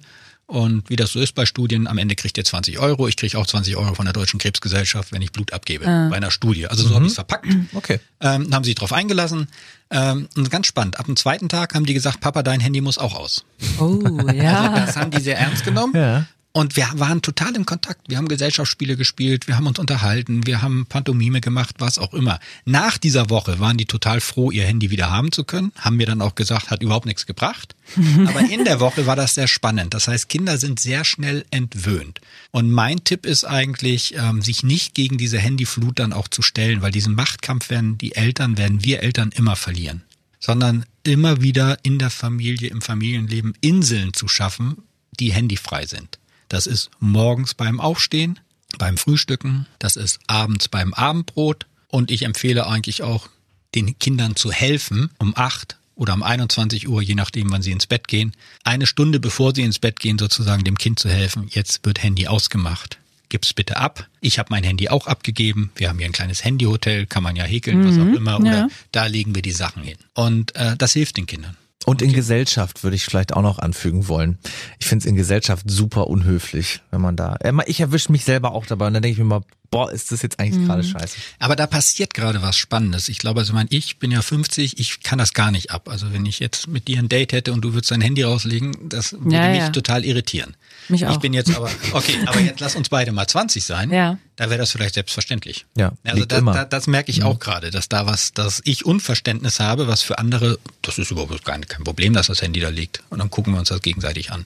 [0.47, 3.09] Und wie das so ist bei Studien, am Ende kriegt ihr 20 Euro.
[3.09, 6.31] Ich kriege auch 20 Euro von der Deutschen Krebsgesellschaft, wenn ich Blut abgebe bei einer
[6.31, 6.69] Studie.
[6.69, 7.47] Also so habe ich es verpackt.
[7.75, 8.01] Okay.
[8.21, 9.49] Ähm, haben sie sich drauf eingelassen.
[9.91, 10.99] Ähm, und ganz spannend.
[10.99, 13.45] Ab dem zweiten Tag haben die gesagt, Papa, dein Handy muss auch aus.
[13.79, 14.01] Oh,
[14.33, 14.87] ja.
[14.87, 15.95] Das haben die sehr ernst genommen.
[15.97, 16.27] Ja.
[16.57, 18.09] Und wir waren total im Kontakt.
[18.09, 22.41] Wir haben Gesellschaftsspiele gespielt, wir haben uns unterhalten, wir haben Pantomime gemacht, was auch immer.
[22.65, 25.71] Nach dieser Woche waren die total froh, ihr Handy wieder haben zu können.
[25.77, 27.77] Haben mir dann auch gesagt, hat überhaupt nichts gebracht.
[28.27, 29.93] Aber in der Woche war das sehr spannend.
[29.93, 32.23] Das heißt, Kinder sind sehr schnell entwöhnt.
[32.53, 36.81] Und mein Tipp ist eigentlich, ähm, sich nicht gegen diese Handyflut dann auch zu stellen,
[36.81, 40.05] weil diesen Machtkampf werden die Eltern, werden wir Eltern immer verlieren.
[40.41, 44.79] Sondern immer wieder in der Familie, im Familienleben Inseln zu schaffen,
[45.21, 46.19] die handyfrei sind.
[46.49, 48.39] Das ist morgens beim Aufstehen,
[48.79, 53.29] beim Frühstücken, das ist abends beim Abendbrot und ich empfehle eigentlich auch
[53.75, 57.87] den Kindern zu helfen um acht oder um 21 Uhr, je nachdem, wann sie ins
[57.87, 58.33] Bett gehen,
[58.65, 61.49] eine Stunde bevor sie ins Bett gehen, sozusagen dem Kind zu helfen.
[61.51, 62.99] Jetzt wird Handy ausgemacht.
[63.29, 64.07] Gib's bitte ab.
[64.21, 65.73] Ich habe mein Handy auch abgegeben.
[65.75, 68.39] Wir haben hier ein kleines Handyhotel, kann man ja häkeln, was auch immer.
[68.39, 68.69] Oder ja.
[68.93, 69.97] da legen wir die Sachen hin.
[70.15, 71.57] Und äh, das hilft den Kindern.
[71.85, 74.39] Und in Gesellschaft würde ich vielleicht auch noch anfügen wollen.
[74.79, 77.37] Ich finde es in Gesellschaft super unhöflich, wenn man da.
[77.41, 80.13] äh, Ich erwische mich selber auch dabei und dann denke ich mir mal, boah, ist
[80.13, 81.17] das jetzt eigentlich gerade scheiße.
[81.39, 83.09] Aber da passiert gerade was Spannendes.
[83.09, 85.89] Ich glaube, also mein, ich bin ja 50, ich kann das gar nicht ab.
[85.89, 88.89] Also wenn ich jetzt mit dir ein Date hätte und du würdest dein Handy rauslegen,
[88.89, 89.71] das würde Ja, mich ja.
[89.71, 90.57] total irritieren.
[90.89, 91.17] Mich Ich auch.
[91.19, 93.91] bin jetzt aber, okay, aber jetzt lass uns beide mal 20 sein.
[93.91, 94.19] Ja.
[94.37, 95.65] Da wäre das vielleicht selbstverständlich.
[95.79, 96.53] Ja, Also liegt da, immer.
[96.53, 100.19] da, das merke ich auch gerade, dass da was, dass ich Unverständnis habe, was für
[100.19, 103.03] andere, das ist überhaupt kein, kein Problem, dass das Handy da liegt.
[103.09, 104.45] Und dann gucken wir uns das gegenseitig an.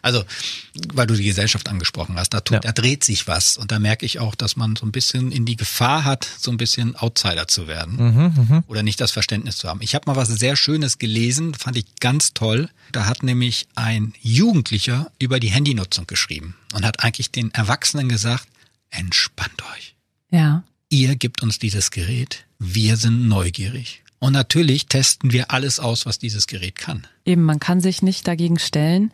[0.00, 0.24] Also,
[0.94, 2.60] weil du die Gesellschaft angesprochen hast, da, tut, Ja.
[2.60, 3.58] da dreht sich was.
[3.58, 6.50] Und da merke ich auch, dass man so ein bisschen in die Gefahr hat, so
[6.50, 8.62] ein bisschen Outsider zu werden.
[8.66, 9.80] Oder nicht das Verständnis zu haben.
[9.82, 12.68] Ich habe mal was sehr Schönes gelesen, fand ich ganz toll.
[12.92, 18.48] Da hat nämlich ein Jugendlicher über die Handynutzung geschrieben und hat eigentlich den Erwachsenen gesagt,
[18.90, 19.94] entspannt euch
[20.30, 20.62] Ja.
[20.88, 24.02] ihr gebt uns dieses Gerät, wir sind neugierig.
[24.18, 27.06] Und natürlich testen wir alles aus, was dieses Gerät kann.
[27.26, 29.10] Eben, man kann sich nicht dagegen stellen.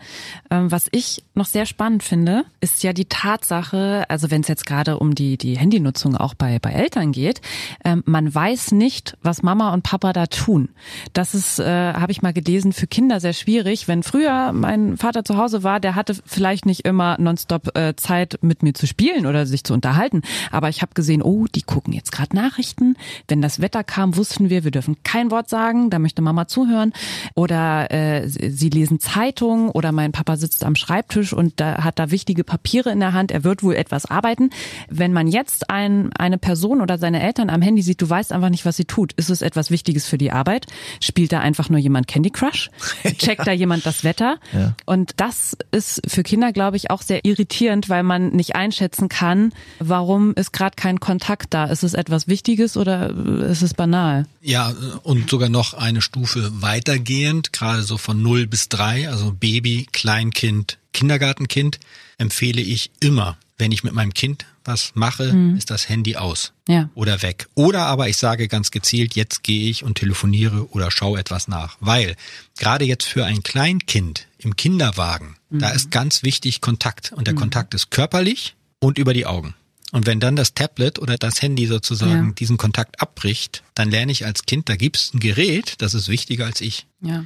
[0.50, 4.66] Ähm, was ich noch sehr spannend finde, ist ja die Tatsache, also wenn es jetzt
[4.66, 7.40] gerade um die, die Handynutzung auch bei, bei Eltern geht,
[7.86, 10.68] ähm, man weiß nicht, was Mama und Papa da tun.
[11.14, 13.88] Das ist, äh, habe ich mal gelesen, für Kinder sehr schwierig.
[13.88, 18.40] Wenn früher mein Vater zu Hause war, der hatte vielleicht nicht immer nonstop äh, Zeit,
[18.42, 20.20] mit mir zu spielen oder sich zu unterhalten.
[20.50, 22.96] Aber ich habe gesehen, oh, die gucken jetzt gerade Nachrichten.
[23.26, 26.92] Wenn das Wetter kam, wussten wir, wir dürfen kein Wort sagen, da möchte Mama zuhören.
[27.34, 31.98] Oder äh, sie sie lesen Zeitungen oder mein Papa sitzt am Schreibtisch und da hat
[31.98, 33.30] da wichtige Papiere in der Hand.
[33.32, 34.50] Er wird wohl etwas arbeiten.
[34.88, 38.50] Wenn man jetzt ein, eine Person oder seine Eltern am Handy sieht, du weißt einfach
[38.50, 39.12] nicht, was sie tut.
[39.14, 40.66] Ist es etwas Wichtiges für die Arbeit?
[41.00, 42.70] Spielt da einfach nur jemand Candy Crush?
[43.18, 44.38] Checkt da jemand das Wetter?
[44.86, 49.52] Und das ist für Kinder, glaube ich, auch sehr irritierend, weil man nicht einschätzen kann,
[49.78, 51.64] warum ist gerade kein Kontakt da?
[51.64, 53.10] Ist es etwas Wichtiges oder
[53.50, 54.26] ist es banal?
[54.40, 59.86] Ja, und sogar noch eine Stufe weitergehend, gerade so von 0 bis 3, also Baby,
[59.92, 61.78] Kleinkind, Kindergartenkind,
[62.18, 65.24] empfehle ich immer, wenn ich mit meinem Kind was mache,
[65.56, 66.88] ist das Handy aus Ja.
[66.94, 67.48] oder weg.
[67.54, 71.76] Oder aber ich sage ganz gezielt, jetzt gehe ich und telefoniere oder schaue etwas nach.
[71.80, 72.14] Weil
[72.56, 77.10] gerade jetzt für ein Kleinkind im Kinderwagen, da ist ganz wichtig Kontakt.
[77.12, 79.54] Und der Kontakt ist körperlich und über die Augen.
[79.90, 82.32] Und wenn dann das Tablet oder das Handy sozusagen Ja.
[82.32, 86.46] diesen Kontakt abbricht, dann lerne ich als Kind, da gibt's ein Gerät, das ist wichtiger
[86.46, 86.86] als ich.
[87.00, 87.24] Ja.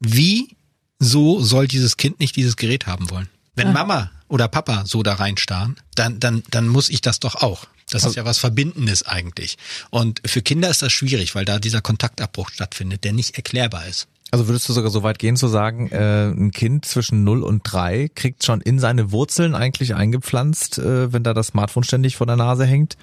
[0.00, 0.56] Wie
[0.98, 3.28] so soll dieses Kind nicht dieses Gerät haben wollen?
[3.54, 7.66] Wenn Mama oder Papa so da reinstarren, dann, dann, dann muss ich das doch auch.
[7.90, 9.56] Das ist ja was Verbindendes eigentlich.
[9.90, 14.08] Und für Kinder ist das schwierig, weil da dieser Kontaktabbruch stattfindet, der nicht erklärbar ist.
[14.30, 17.62] Also würdest du sogar so weit gehen zu sagen, äh, ein Kind zwischen 0 und
[17.62, 22.26] 3 kriegt schon in seine Wurzeln eigentlich eingepflanzt, äh, wenn da das Smartphone ständig vor
[22.26, 22.96] der Nase hängt,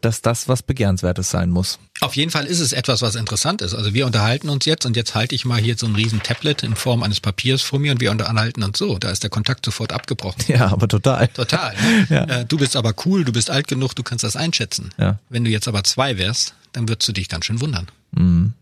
[0.00, 1.78] dass das was Begehrenswertes sein muss.
[2.00, 3.74] Auf jeden Fall ist es etwas, was interessant ist.
[3.74, 6.62] Also wir unterhalten uns jetzt und jetzt halte ich mal hier so ein riesen Tablet
[6.62, 8.98] in Form eines Papiers vor mir und wir unterhalten uns so.
[8.98, 10.44] Da ist der Kontakt sofort abgebrochen.
[10.48, 11.28] Ja, aber total.
[11.28, 11.74] Total.
[12.08, 12.26] Ne?
[12.28, 14.90] Äh, Du bist aber cool, du bist alt genug, du kannst das einschätzen.
[14.98, 15.18] Ja.
[15.28, 17.86] Wenn du jetzt aber zwei wärst, dann würdest du dich ganz schön wundern.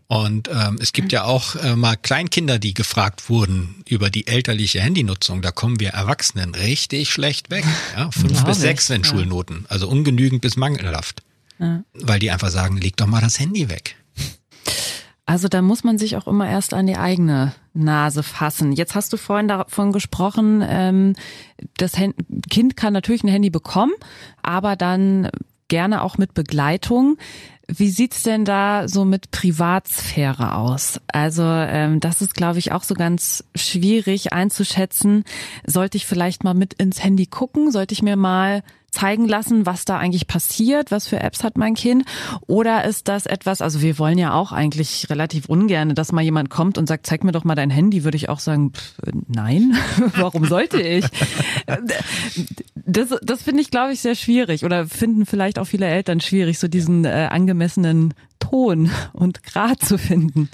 [0.07, 4.81] Und ähm, es gibt ja auch äh, mal Kleinkinder, die gefragt wurden über die elterliche
[4.81, 5.41] Handynutzung.
[5.41, 7.63] Da kommen wir Erwachsenen richtig schlecht weg.
[7.95, 9.11] Ja, fünf Glaub bis sechs sind ja.
[9.11, 11.23] Schulnoten, also ungenügend bis mangelhaft.
[11.93, 13.95] Weil die einfach sagen, leg doch mal das Handy weg.
[15.27, 18.71] Also da muss man sich auch immer erst an die eigene Nase fassen.
[18.71, 21.15] Jetzt hast du vorhin davon gesprochen, ähm,
[21.75, 21.97] das
[22.49, 23.91] Kind kann natürlich ein Handy bekommen,
[24.41, 25.29] aber dann
[25.67, 27.17] gerne auch mit Begleitung.
[27.67, 31.01] Wie sieht's denn da so mit Privatsphäre aus?
[31.07, 35.25] Also ähm, das ist, glaube ich, auch so ganz schwierig einzuschätzen.
[35.65, 37.71] Sollte ich vielleicht mal mit ins Handy gucken?
[37.73, 38.63] Sollte ich mir mal
[38.97, 42.03] zeigen lassen, was da eigentlich passiert, was für Apps hat mein Kind?
[42.47, 46.49] Oder ist das etwas, also wir wollen ja auch eigentlich relativ ungern, dass mal jemand
[46.49, 48.95] kommt und sagt, zeig mir doch mal dein Handy, würde ich auch sagen, pff,
[49.27, 49.75] nein,
[50.15, 51.05] warum sollte ich?
[52.73, 56.57] Das, das finde ich, glaube ich, sehr schwierig oder finden vielleicht auch viele Eltern schwierig,
[56.57, 60.49] so diesen äh, angemessenen Ton und Grad zu finden.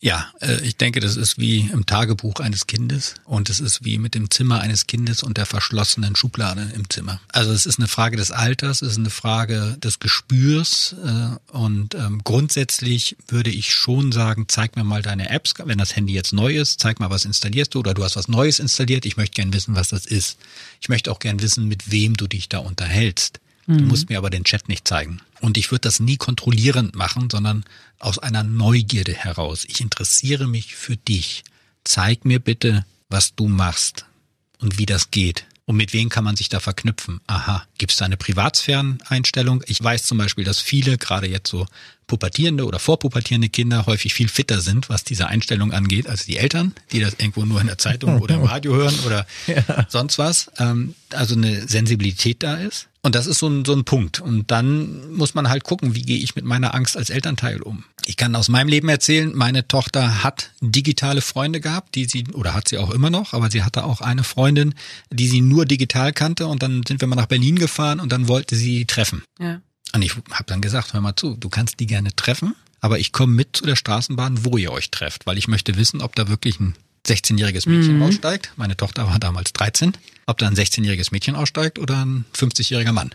[0.00, 3.98] Ja, äh, ich denke, das ist wie im Tagebuch eines Kindes und es ist wie
[3.98, 7.20] mit dem Zimmer eines Kindes und der verschlossenen Schublade im Zimmer.
[7.32, 11.96] Also es ist eine Frage des Alters, es ist eine Frage des Gespürs äh, und
[11.96, 16.32] ähm, grundsätzlich würde ich schon sagen, zeig mir mal deine Apps, wenn das Handy jetzt
[16.32, 19.04] neu ist, zeig mal, was installierst du oder du hast was Neues installiert.
[19.04, 20.38] Ich möchte gern wissen, was das ist.
[20.80, 23.40] Ich möchte auch gern wissen, mit wem du dich da unterhältst.
[23.70, 25.20] Du musst mir aber den Chat nicht zeigen.
[25.42, 27.64] Und ich würde das nie kontrollierend machen, sondern
[27.98, 29.64] aus einer Neugierde heraus.
[29.68, 31.44] Ich interessiere mich für dich.
[31.84, 34.06] Zeig mir bitte, was du machst
[34.58, 35.46] und wie das geht.
[35.64, 37.20] Und mit wem kann man sich da verknüpfen?
[37.26, 39.62] Aha, gibt es da eine Privatsphäreneinstellung?
[39.66, 41.66] Ich weiß zum Beispiel, dass viele, gerade jetzt so
[42.08, 46.74] pubertierende oder vorpubertierende Kinder häufig viel fitter sind, was diese Einstellung angeht, als die Eltern,
[46.90, 49.26] die das irgendwo nur in der Zeitung oder im Radio hören oder
[49.88, 50.50] sonst was.
[50.58, 52.88] Ähm, also eine Sensibilität da ist.
[53.00, 54.20] Und das ist so ein, so ein Punkt.
[54.20, 57.84] Und dann muss man halt gucken, wie gehe ich mit meiner Angst als Elternteil um.
[58.06, 62.54] Ich kann aus meinem Leben erzählen, meine Tochter hat digitale Freunde gehabt, die sie, oder
[62.54, 64.74] hat sie auch immer noch, aber sie hatte auch eine Freundin,
[65.10, 68.28] die sie nur digital kannte und dann sind wir mal nach Berlin gefahren und dann
[68.28, 69.22] wollte sie treffen.
[69.38, 69.60] Ja.
[69.94, 73.12] Und ich habe dann gesagt, hör mal zu, du kannst die gerne treffen, aber ich
[73.12, 76.28] komme mit zu der Straßenbahn, wo ihr euch trefft, weil ich möchte wissen, ob da
[76.28, 76.74] wirklich ein
[77.06, 78.52] 16-jähriges Mädchen aussteigt.
[78.56, 79.92] Meine Tochter war damals 13.
[80.26, 83.14] Ob da ein 16-jähriges Mädchen aussteigt oder ein 50-jähriger Mann.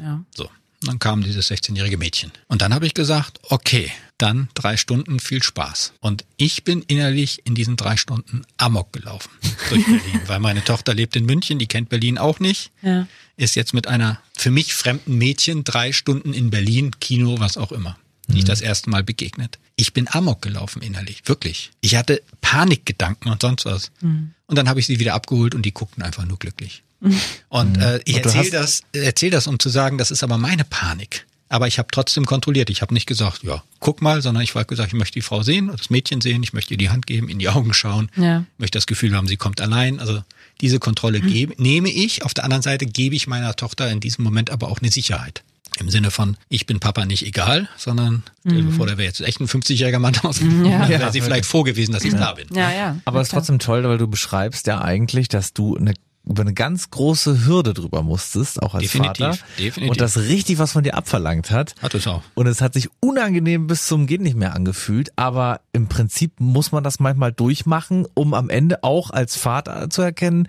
[0.00, 0.24] Ja.
[0.34, 0.50] So.
[0.82, 2.30] Dann kam dieses 16-jährige Mädchen.
[2.46, 5.92] Und dann habe ich gesagt, okay, dann drei Stunden viel Spaß.
[6.00, 9.30] Und ich bin innerlich in diesen drei Stunden Amok gelaufen
[9.70, 12.70] durch Berlin, weil meine Tochter lebt in München, die kennt Berlin auch nicht.
[12.82, 13.06] Ja.
[13.38, 17.72] Ist jetzt mit einer für mich fremden Mädchen drei Stunden in Berlin, Kino, was auch
[17.72, 19.58] immer, die ich das erste Mal begegnet.
[19.76, 21.70] Ich bin Amok gelaufen innerlich, wirklich.
[21.80, 23.90] Ich hatte Panikgedanken und sonst was.
[24.02, 26.82] Und dann habe ich sie wieder abgeholt und die guckten einfach nur glücklich.
[27.48, 31.26] Und äh, ich erzähle das, erzähl das, um zu sagen, das ist aber meine Panik.
[31.48, 32.70] Aber ich habe trotzdem kontrolliert.
[32.70, 35.44] Ich habe nicht gesagt, ja, guck mal, sondern ich habe gesagt, ich möchte die Frau
[35.44, 38.44] sehen, das Mädchen sehen, ich möchte ihr die Hand geben, in die Augen schauen, Ja.
[38.58, 40.00] möchte das Gefühl haben, sie kommt allein.
[40.00, 40.24] Also
[40.60, 42.24] diese Kontrolle gebe, nehme ich.
[42.24, 45.42] Auf der anderen Seite gebe ich meiner Tochter in diesem Moment aber auch eine Sicherheit.
[45.78, 49.20] Im Sinne von, ich bin Papa nicht egal, sondern stell dir vor, der wäre jetzt
[49.20, 50.40] echt ein 50-jähriger Mann aus.
[50.40, 50.46] Ja.
[50.46, 52.48] Dann wäre sie vielleicht froh gewesen, dass ich da bin.
[52.52, 52.96] Ja, ja.
[53.04, 55.94] Aber es ist trotzdem toll, weil du beschreibst ja eigentlich, dass du eine
[56.28, 59.38] über eine ganz große Hürde drüber musstest, auch als Definitiv, Vater.
[59.58, 59.90] definitiv.
[59.90, 61.74] Und das richtig was von dir abverlangt hat.
[61.80, 62.22] Hat es auch.
[62.34, 66.72] Und es hat sich unangenehm bis zum Geht nicht mehr angefühlt, aber im Prinzip muss
[66.72, 70.48] man das manchmal durchmachen, um am Ende auch als Vater zu erkennen,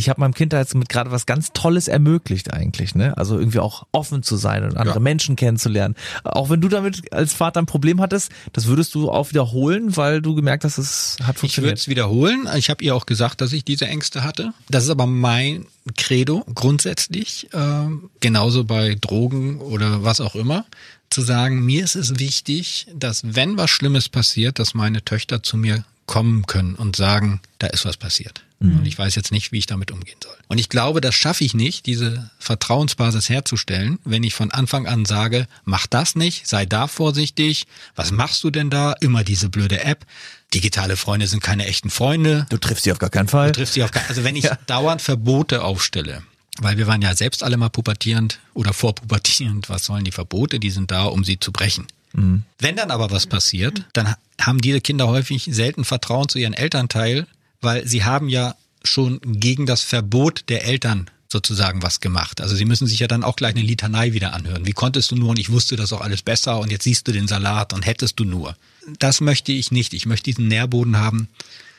[0.00, 3.16] ich habe meinem Kind da jetzt mit gerade was ganz Tolles ermöglicht eigentlich, ne?
[3.16, 5.00] Also irgendwie auch offen zu sein und andere Ja.
[5.00, 5.94] Menschen kennenzulernen.
[6.24, 10.20] Auch wenn du damit als Vater ein Problem hattest, das würdest du auch wiederholen, weil
[10.22, 11.78] du gemerkt hast, es hat Ich würde funktioniert.
[11.78, 12.48] es wiederholen.
[12.56, 14.52] Ich habe ihr auch gesagt, dass ich diese Ängste hatte.
[14.68, 20.64] Das ist aber mein Credo grundsätzlich, ähm, genauso bei Drogen oder was auch immer,
[21.10, 25.56] zu sagen, mir ist es wichtig, dass wenn was Schlimmes passiert, dass meine Töchter zu
[25.56, 28.42] mir kommen können und sagen, da ist was passiert.
[28.62, 30.36] Und ich weiß jetzt nicht, wie ich damit umgehen soll.
[30.48, 35.06] Und ich glaube, das schaffe ich nicht, diese Vertrauensbasis herzustellen, wenn ich von Anfang an
[35.06, 38.92] sage, mach das nicht, sei da vorsichtig, was machst du denn da?
[39.00, 40.04] Immer diese blöde App.
[40.52, 42.44] Digitale Freunde sind keine echten Freunde.
[42.50, 43.46] Du triffst sie auf gar keinen Fall.
[43.52, 46.22] Du triffst sie auf, kein- also wenn ich dauernd Verbote aufstelle,
[46.58, 50.60] weil wir waren ja selbst alle mal pubertierend oder vorpubertierend, was sollen die Verbote?
[50.60, 51.86] Die sind da, um sie zu brechen.
[52.12, 57.26] Wenn dann aber was passiert, dann haben diese Kinder häufig selten Vertrauen zu ihren Elternteil,
[57.60, 58.54] weil sie haben ja
[58.84, 62.40] schon gegen das Verbot der Eltern sozusagen was gemacht.
[62.40, 64.66] Also sie müssen sich ja dann auch gleich eine Litanei wieder anhören.
[64.66, 67.12] Wie konntest du nur und ich wusste das auch alles besser und jetzt siehst du
[67.12, 68.56] den Salat und hättest du nur.
[68.98, 69.94] Das möchte ich nicht.
[69.94, 71.28] Ich möchte diesen Nährboden haben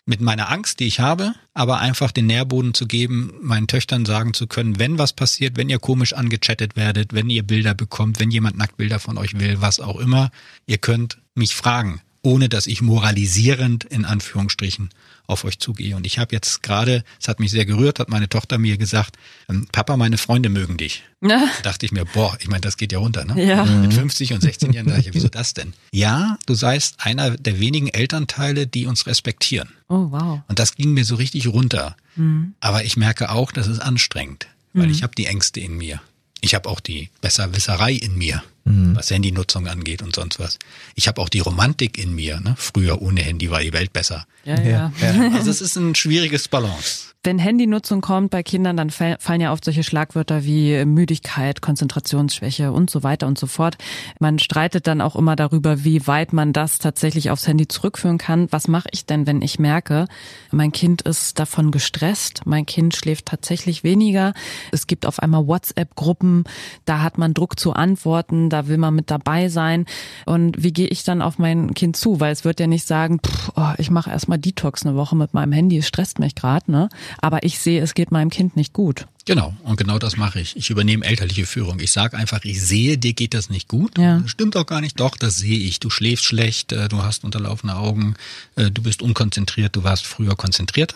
[0.06, 4.34] mit meiner Angst, die ich habe, aber einfach den Nährboden zu geben, meinen Töchtern sagen
[4.34, 8.32] zu können, wenn was passiert, wenn ihr komisch angechattet werdet, wenn ihr Bilder bekommt, wenn
[8.32, 10.32] jemand Nacktbilder von euch will, was auch immer,
[10.66, 14.90] ihr könnt mich fragen ohne dass ich moralisierend in Anführungsstrichen
[15.32, 15.96] auf euch zugehe.
[15.96, 19.18] Und ich habe jetzt gerade, es hat mich sehr gerührt, hat meine Tochter mir gesagt,
[19.50, 21.04] ähm, Papa, meine Freunde mögen dich.
[21.22, 23.44] Da dachte ich mir, boah, ich meine, das geht ja runter, ne?
[23.44, 23.64] Ja.
[23.64, 25.74] Mit 50 und 16 Jahren dachte ich, wieso das denn?
[25.92, 29.70] Ja, du seist einer der wenigen Elternteile, die uns respektieren.
[29.88, 30.42] Oh, wow.
[30.48, 31.96] Und das ging mir so richtig runter.
[32.60, 36.02] Aber ich merke auch, das ist anstrengend, weil ich habe die Ängste in mir.
[36.42, 40.60] Ich habe auch die Besserwisserei in mir, was Handynutzung angeht und sonst was.
[40.96, 42.40] Ich habe auch die Romantik in mir.
[42.40, 42.54] Ne?
[42.58, 44.26] Früher ohne Handy war die Welt besser.
[44.46, 44.92] Ja, ja.
[45.34, 47.08] Also es ist ein schwieriges Balance.
[47.24, 52.72] Wenn Handynutzung kommt bei Kindern, dann fall- fallen ja oft solche Schlagwörter wie Müdigkeit, Konzentrationsschwäche
[52.72, 53.78] und so weiter und so fort.
[54.20, 58.48] Man streitet dann auch immer darüber, wie weit man das tatsächlich aufs Handy zurückführen kann.
[58.52, 60.08] Was mache ich denn, wenn ich merke,
[60.52, 64.34] mein Kind ist davon gestresst, mein Kind schläft tatsächlich weniger,
[64.72, 66.46] es gibt auf einmal WhatsApp-Gruppen,
[66.86, 69.86] da hat man Druck zu antworten, da will man mit dabei sein.
[70.26, 72.20] Und wie gehe ich dann auf mein Kind zu?
[72.20, 75.34] Weil es wird ja nicht sagen, pff, oh, ich mache erstmal Detox eine Woche mit
[75.34, 76.90] meinem Handy, es stresst mich gerade, ne?
[77.20, 79.08] Aber ich sehe, es geht meinem Kind nicht gut.
[79.26, 80.56] Genau, und genau das mache ich.
[80.56, 81.80] Ich übernehme elterliche Führung.
[81.80, 83.98] Ich sage einfach, ich sehe, dir geht das nicht gut.
[83.98, 84.24] Ja.
[84.26, 85.00] Stimmt doch gar nicht.
[85.00, 85.80] Doch, das sehe ich.
[85.80, 88.16] Du schläfst schlecht, äh, du hast unterlaufene Augen,
[88.56, 90.96] äh, du bist unkonzentriert, du warst früher konzentrierter.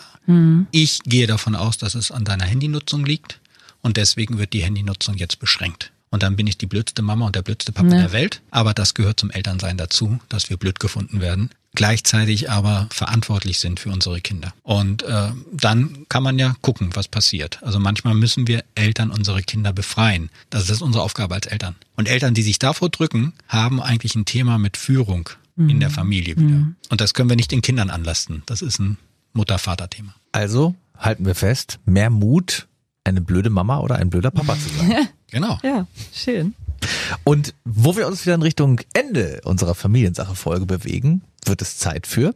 [0.72, 3.38] Ich gehe davon aus, dass es an deiner Handynutzung liegt
[3.80, 5.92] und deswegen wird die Handynutzung jetzt beschränkt.
[6.10, 8.00] Und dann bin ich die blödste Mama und der blödste Papa Ja.
[8.02, 8.40] der Welt.
[8.50, 11.50] Aber das gehört zum Elternsein dazu, dass wir blöd gefunden werden.
[11.74, 14.54] Gleichzeitig aber verantwortlich sind für unsere Kinder.
[14.62, 17.62] Und äh, dann kann man ja gucken, was passiert.
[17.62, 20.30] Also manchmal müssen wir Eltern unsere Kinder befreien.
[20.48, 21.76] Das ist unsere Aufgabe als Eltern.
[21.96, 25.28] Und Eltern, die sich davor drücken, haben eigentlich ein Thema mit Führung
[25.58, 26.68] in der Familie wieder.
[26.90, 28.42] Und das können wir nicht den Kindern anlasten.
[28.46, 28.98] Das ist ein
[29.32, 30.14] Mutter-Vater-Thema.
[30.32, 32.66] Also halten wir fest, mehr Mut,
[33.04, 35.08] eine blöde Mama oder ein blöder Papa zu sein.
[35.30, 35.58] Genau.
[35.62, 36.54] Ja, schön.
[37.24, 42.34] Und wo wir uns wieder in Richtung Ende unserer Familiensache-Folge bewegen, wird es Zeit für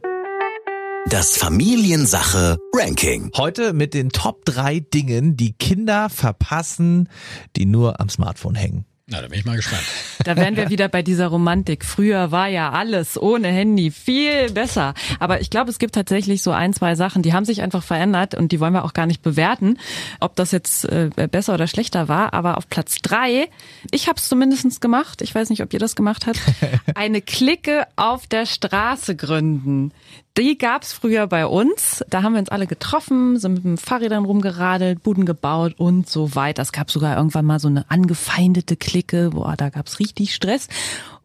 [1.07, 3.31] Das Familiensache Ranking.
[3.37, 7.09] heute mit den Top drei Dingen, die Kinder verpassen,
[7.55, 8.85] die nur am Smartphone hängen.
[9.11, 9.83] Na, da bin ich mal gespannt.
[10.23, 11.83] Da wären wir wieder bei dieser Romantik.
[11.83, 14.93] Früher war ja alles ohne Handy viel besser.
[15.19, 18.35] Aber ich glaube, es gibt tatsächlich so ein, zwei Sachen, die haben sich einfach verändert
[18.35, 19.79] und die wollen wir auch gar nicht bewerten,
[20.19, 22.35] ob das jetzt äh, besser oder schlechter war.
[22.35, 23.49] Aber auf Platz drei,
[23.89, 26.39] ich habe es zumindest gemacht, ich weiß nicht, ob ihr das gemacht habt,
[26.93, 29.91] eine Clique auf der Straße gründen.
[30.37, 32.05] Die gab's früher bei uns.
[32.09, 36.35] Da haben wir uns alle getroffen, sind mit dem Fahrrädern rumgeradelt, Buden gebaut und so
[36.35, 36.61] weiter.
[36.61, 39.31] Es gab sogar irgendwann mal so eine angefeindete Clique.
[39.31, 40.69] Boah, da gab's richtig Stress.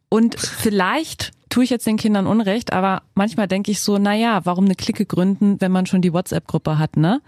[0.08, 4.44] Und vielleicht tue ich jetzt den Kindern Unrecht, aber manchmal denke ich so, na ja,
[4.44, 7.20] warum eine Clique gründen, wenn man schon die WhatsApp-Gruppe hat, ne?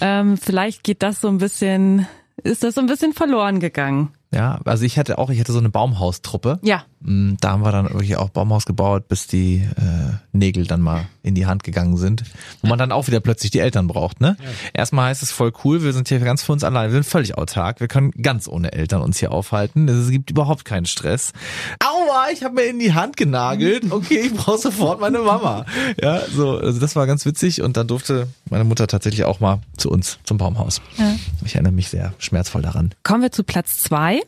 [0.00, 2.06] Ähm, vielleicht geht das so ein bisschen,
[2.42, 4.10] ist das so ein bisschen verloren gegangen.
[4.32, 6.58] Ja, also ich hatte auch, ich hatte so eine Baumhaustruppe.
[6.62, 11.06] Ja, Da haben wir dann wirklich auch Baumhaus gebaut, bis die äh, Nägel dann mal
[11.22, 12.22] in die Hand gegangen sind.
[12.60, 14.36] Wo man dann auch wieder plötzlich die Eltern braucht, ne?
[14.72, 17.36] Erstmal heißt es voll cool, wir sind hier ganz für uns allein, wir sind völlig
[17.36, 19.88] autark, wir können ganz ohne Eltern uns hier aufhalten.
[19.88, 21.32] Es gibt überhaupt keinen Stress.
[21.80, 23.90] Aua, ich habe mir in die Hand genagelt.
[23.90, 25.66] Okay, ich brauche sofort meine Mama.
[26.00, 29.60] Ja, so, also das war ganz witzig und dann durfte meine Mutter tatsächlich auch mal
[29.76, 30.80] zu uns zum Baumhaus.
[30.98, 31.14] Ja.
[31.44, 32.94] Ich erinnere mich sehr schmerzvoll daran.
[33.02, 34.20] Kommen wir zu Platz zwei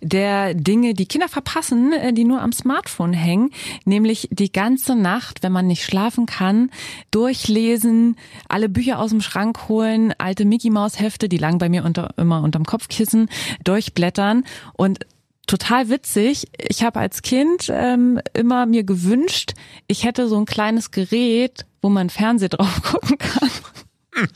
[0.00, 3.50] der Dinge, die Kinder verpassen, äh, die nur am Smartphone hängen,
[3.84, 6.70] nämlich die ganze Nacht, wenn man nicht schlafen kann,
[7.10, 8.16] durchlesen,
[8.48, 12.14] alle Bücher aus dem Schrank holen, alte Mickey Maus Hefte, die lagen bei mir unter,
[12.16, 13.28] immer unterm Kopfkissen,
[13.64, 14.44] durchblättern
[14.74, 15.00] und
[15.46, 16.46] Total witzig.
[16.56, 19.54] Ich habe als Kind ähm, immer mir gewünscht,
[19.86, 23.50] ich hätte so ein kleines Gerät, wo man Fernseh drauf gucken kann.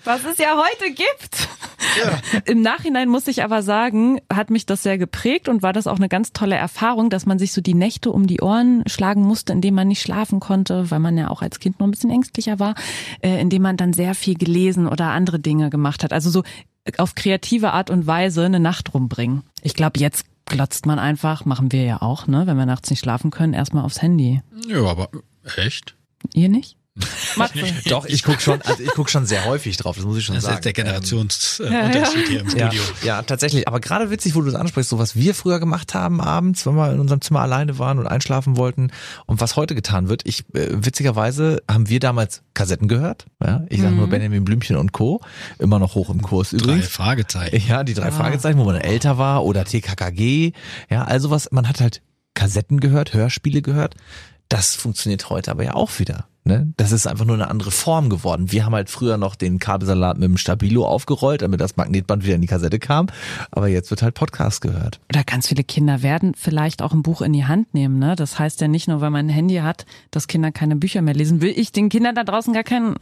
[0.05, 1.49] Was es ja heute gibt.
[2.45, 5.97] Im Nachhinein muss ich aber sagen, hat mich das sehr geprägt und war das auch
[5.97, 9.53] eine ganz tolle Erfahrung, dass man sich so die Nächte um die Ohren schlagen musste,
[9.53, 12.59] indem man nicht schlafen konnte, weil man ja auch als Kind noch ein bisschen ängstlicher
[12.59, 12.75] war,
[13.21, 16.13] äh, indem man dann sehr viel gelesen oder andere Dinge gemacht hat.
[16.13, 16.43] Also so
[16.99, 19.43] auf kreative Art und Weise eine Nacht rumbringen.
[19.63, 23.01] Ich glaube, jetzt glotzt man einfach, machen wir ja auch, ne, wenn wir nachts nicht
[23.01, 24.43] schlafen können, erstmal aufs Handy.
[24.69, 25.09] Ja, aber
[25.57, 25.97] echt?
[26.35, 26.77] Ihr nicht?
[27.37, 27.59] Matze.
[27.89, 30.35] Doch, ich guck schon, also ich guck schon sehr häufig drauf, das muss ich schon
[30.35, 30.57] Das sagen.
[30.57, 32.29] ist der Generationsunterschied ja.
[32.29, 32.83] hier im Ja, Studio.
[33.03, 33.69] ja, tatsächlich.
[33.69, 36.75] Aber gerade witzig, wo du das ansprichst, so was wir früher gemacht haben abends, wenn
[36.75, 38.91] wir in unserem Zimmer alleine waren und einschlafen wollten
[39.27, 40.23] und was heute getan wird.
[40.25, 43.27] Ich äh, witzigerweise haben wir damals Kassetten gehört.
[43.45, 45.21] Ja, ich sage nur Benjamin Blümchen und Co.
[45.59, 46.89] Immer noch hoch im Kurs Drei übrigens.
[46.89, 47.63] Fragezeichen.
[47.69, 50.53] Ja, die drei Fragezeichen, wo man älter war oder TKKG.
[50.91, 52.01] Ja, also was, man hat halt
[52.35, 53.95] Kassetten gehört, Hörspiele gehört.
[54.49, 56.27] Das funktioniert heute aber ja auch wieder.
[56.47, 56.73] Ne?
[56.77, 58.53] Das ist einfach nur eine andere Form geworden.
[58.53, 62.37] Wir haben halt früher noch den Kabelsalat mit dem Stabilo aufgerollt, damit das Magnetband wieder
[62.37, 63.09] in die Kassette kam.
[63.51, 65.01] Aber jetzt wird halt Podcast gehört.
[65.13, 67.99] Oder ganz viele Kinder werden vielleicht auch ein Buch in die Hand nehmen.
[67.99, 68.15] Ne?
[68.15, 71.15] Das heißt ja nicht nur, weil man ein Handy hat, dass Kinder keine Bücher mehr
[71.15, 71.41] lesen.
[71.41, 72.95] Will ich den Kindern da draußen gar kein,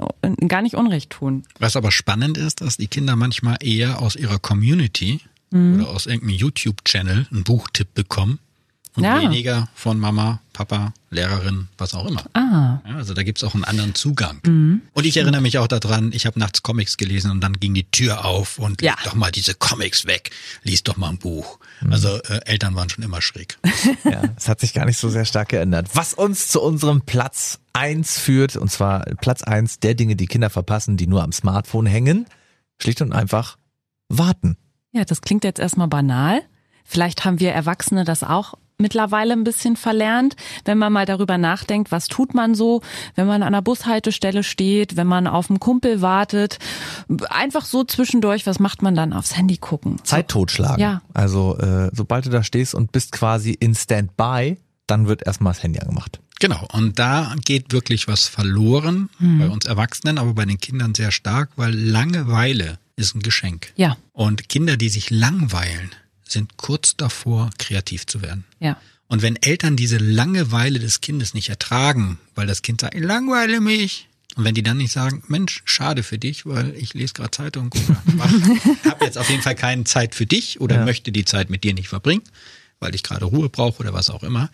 [0.49, 1.43] gar nicht Unrecht tun.
[1.59, 5.21] Was aber spannend ist, dass die Kinder manchmal eher aus ihrer Community
[5.53, 8.41] oder aus irgendeinem YouTube-Channel einen Buchtipp bekommen
[8.97, 9.21] und Ja.
[9.23, 12.23] weniger von Mama, Papa, Lehrerin, was auch immer.
[12.35, 14.41] Ah, Ja, also da gibt's auch einen anderen Zugang.
[14.93, 17.91] Und ich erinnere mich auch daran, ich habe nachts Comics gelesen und dann ging die
[17.91, 18.93] Tür auf und Ja.
[18.93, 20.31] leg doch mal diese Comics weg,
[20.63, 21.59] lies doch mal ein Buch.
[21.91, 23.59] Also äh, Eltern waren schon immer schräg.
[24.05, 25.89] Ja, es hat sich gar nicht so sehr stark geändert.
[25.95, 30.51] Was uns zu unserem Platz eins führt, und zwar Platz eins der Dinge, die Kinder
[30.51, 32.27] verpassen, die nur am Smartphone hängen,
[32.81, 33.57] schlicht und einfach
[34.09, 34.57] warten.
[34.93, 36.43] ja, das klingt jetzt erstmal banal.
[36.85, 41.93] Vielleicht haben wir Erwachsene das auch mittlerweile ein bisschen verlernt, wenn man mal darüber nachdenkt,
[41.93, 42.83] was tut man so,
[43.15, 46.59] wenn man an einer Bushaltestelle steht, wenn man auf einen Kumpel wartet,
[47.29, 49.99] einfach so zwischendurch, was macht man dann aufs Handy gucken?
[50.05, 50.81] Zeit totschlagen.
[50.81, 51.03] Ja.
[51.13, 55.63] Also äh, sobald du da stehst und bist quasi in Standby, dann wird erstmal das
[55.63, 56.21] Handy angemacht.
[56.41, 61.11] Genau, und da geht wirklich was verloren bei uns Erwachsenen, aber bei den Kindern sehr
[61.13, 63.73] stark, weil Langeweile ist ein Geschenk.
[63.77, 65.91] Ja, Und Kinder, die sich langweilen,
[66.35, 68.45] sind kurz davor, kreativ zu werden.
[68.61, 68.77] ja.
[69.07, 73.61] Und wenn Eltern diese Langeweile des Kindes nicht ertragen, weil das Kind sagt, ich langweile
[73.61, 77.31] mich, und wenn die dann nicht sagen, Mensch, schade für dich, weil ich lese gerade
[77.31, 78.03] Zeitung oder
[78.91, 80.85] habe jetzt auf jeden Fall keine Zeit für dich oder Ja.
[80.85, 82.23] möchte die Zeit mit dir nicht verbringen,
[82.81, 84.51] weil ich gerade Ruhe brauche oder was auch immer.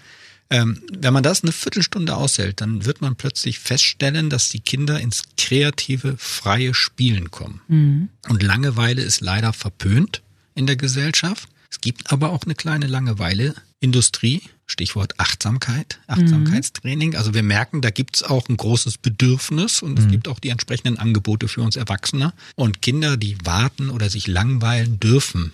[0.50, 4.98] Ähm, wenn man das eine Viertelstunde aushält, dann wird man plötzlich feststellen, dass die Kinder
[5.00, 8.10] ins kreative, freie Spielen kommen.
[8.28, 10.22] Und Langeweile ist leider verpönt
[10.56, 11.48] in der Gesellschaft.
[11.70, 14.42] Es gibt aber auch eine kleine Langeweile-Industrie.
[14.66, 17.16] Stichwort Achtsamkeit, Achtsamkeitstraining.
[17.16, 20.96] Also wir merken, da gibt's auch ein großes Bedürfnis und es gibt auch die entsprechenden
[20.96, 22.32] Angebote für uns Erwachsene.
[22.54, 25.52] Und Kinder, die warten oder sich langweilen dürfen,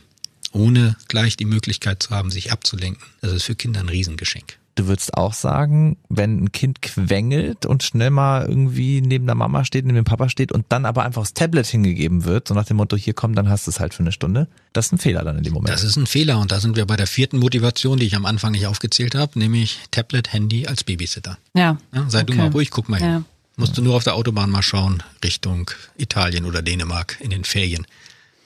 [0.52, 4.58] ohne gleich die Möglichkeit zu haben, sich abzulenken, das ist für Kinder ein Riesengeschenk.
[4.76, 9.64] Du würdest auch sagen, wenn ein Kind quengelt und schnell mal irgendwie neben der Mama
[9.64, 12.66] steht, neben dem Papa steht und dann aber einfach das Tablet hingegeben wird, so nach
[12.66, 14.48] dem Motto, hier komm, dann hast du es halt für eine Stunde.
[14.74, 15.70] Das ist ein Fehler dann in dem Moment.
[15.70, 18.26] Das ist ein Fehler und da sind wir bei der vierten Motivation, die ich am
[18.26, 21.38] Anfang nicht aufgezählt habe, nämlich Tablet, Handy als Babysitter.
[21.54, 21.78] Ja.
[21.94, 22.42] Ja, sei du Okay.
[22.42, 23.08] mal ruhig, guck mal hin.
[23.08, 23.22] Ja.
[23.56, 27.86] Musst du nur auf der Autobahn mal schauen, Richtung Italien oder Dänemark in den Ferien,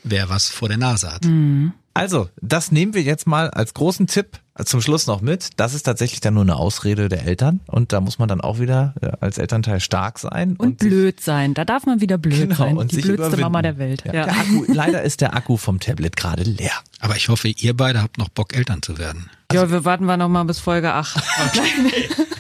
[0.05, 1.27] wer was vor der Nase hat.
[1.93, 5.51] Also, das nehmen wir jetzt mal als großen Tipp zum Schluss noch mit.
[5.57, 8.59] Das ist tatsächlich dann nur eine Ausrede der Eltern und da muss man dann auch
[8.61, 10.55] wieder äh, als Elternteil stark sein.
[10.57, 11.55] Und blöd sein.
[11.55, 12.77] Da darf man wieder blöd Genau, sein.
[12.77, 13.43] und Die sich blödste überwinden.
[13.43, 14.05] Mama der Welt.
[14.05, 14.15] Ja.
[14.15, 14.25] Ja.
[14.27, 16.73] Der Akku, leider ist der Akku vom Tablet gerade leer.
[17.01, 19.29] Aber ich hoffe, ihr beide habt noch Bock, Eltern zu werden.
[19.53, 21.17] Ja, wir warten wir noch mal bis Folge 8.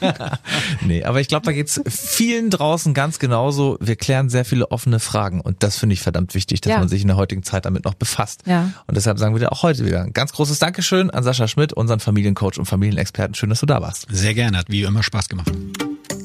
[0.86, 3.76] Nee, aber ich glaube, da geht's vielen draußen ganz genauso.
[3.80, 6.78] Wir klären sehr viele offene Fragen und das finde ich verdammt wichtig, dass Ja.
[6.78, 8.42] man sich in der heutigen Zeit damit noch befasst.
[8.46, 8.70] Ja.
[8.86, 11.74] Und deshalb sagen wir dir auch heute wieder ein ganz großes Dankeschön an Sascha Schmidt,
[11.74, 13.34] unseren Familiencoach und Familienexperten.
[13.34, 14.06] Schön, dass du da warst.
[14.10, 15.52] Sehr gerne, hat wie immer Spaß gemacht.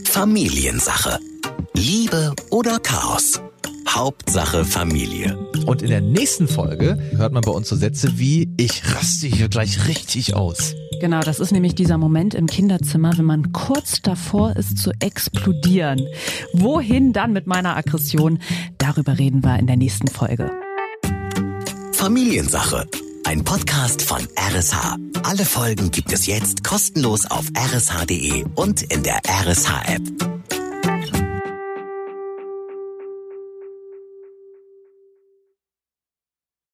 [0.06, 1.20] Familiensache.
[1.74, 3.42] Liebe oder Chaos?
[3.88, 5.38] Hauptsache Familie.
[5.66, 9.48] Und in der nächsten Folge hört man bei uns so Sätze wie, ich raste hier
[9.48, 10.76] gleich richtig aus.
[11.00, 16.02] Genau, das ist nämlich dieser Moment im Kinderzimmer, wenn man kurz davor ist zu explodieren.
[16.54, 18.40] Wohin dann mit meiner Aggression?
[18.78, 20.52] Darüber reden wir in der nächsten Folge.
[21.94, 22.88] Familiensache.
[23.26, 24.98] Ein Podcast von RSH.
[25.24, 30.55] Alle Folgen gibt es jetzt kostenlos auf rsh.de und in der RSH-App.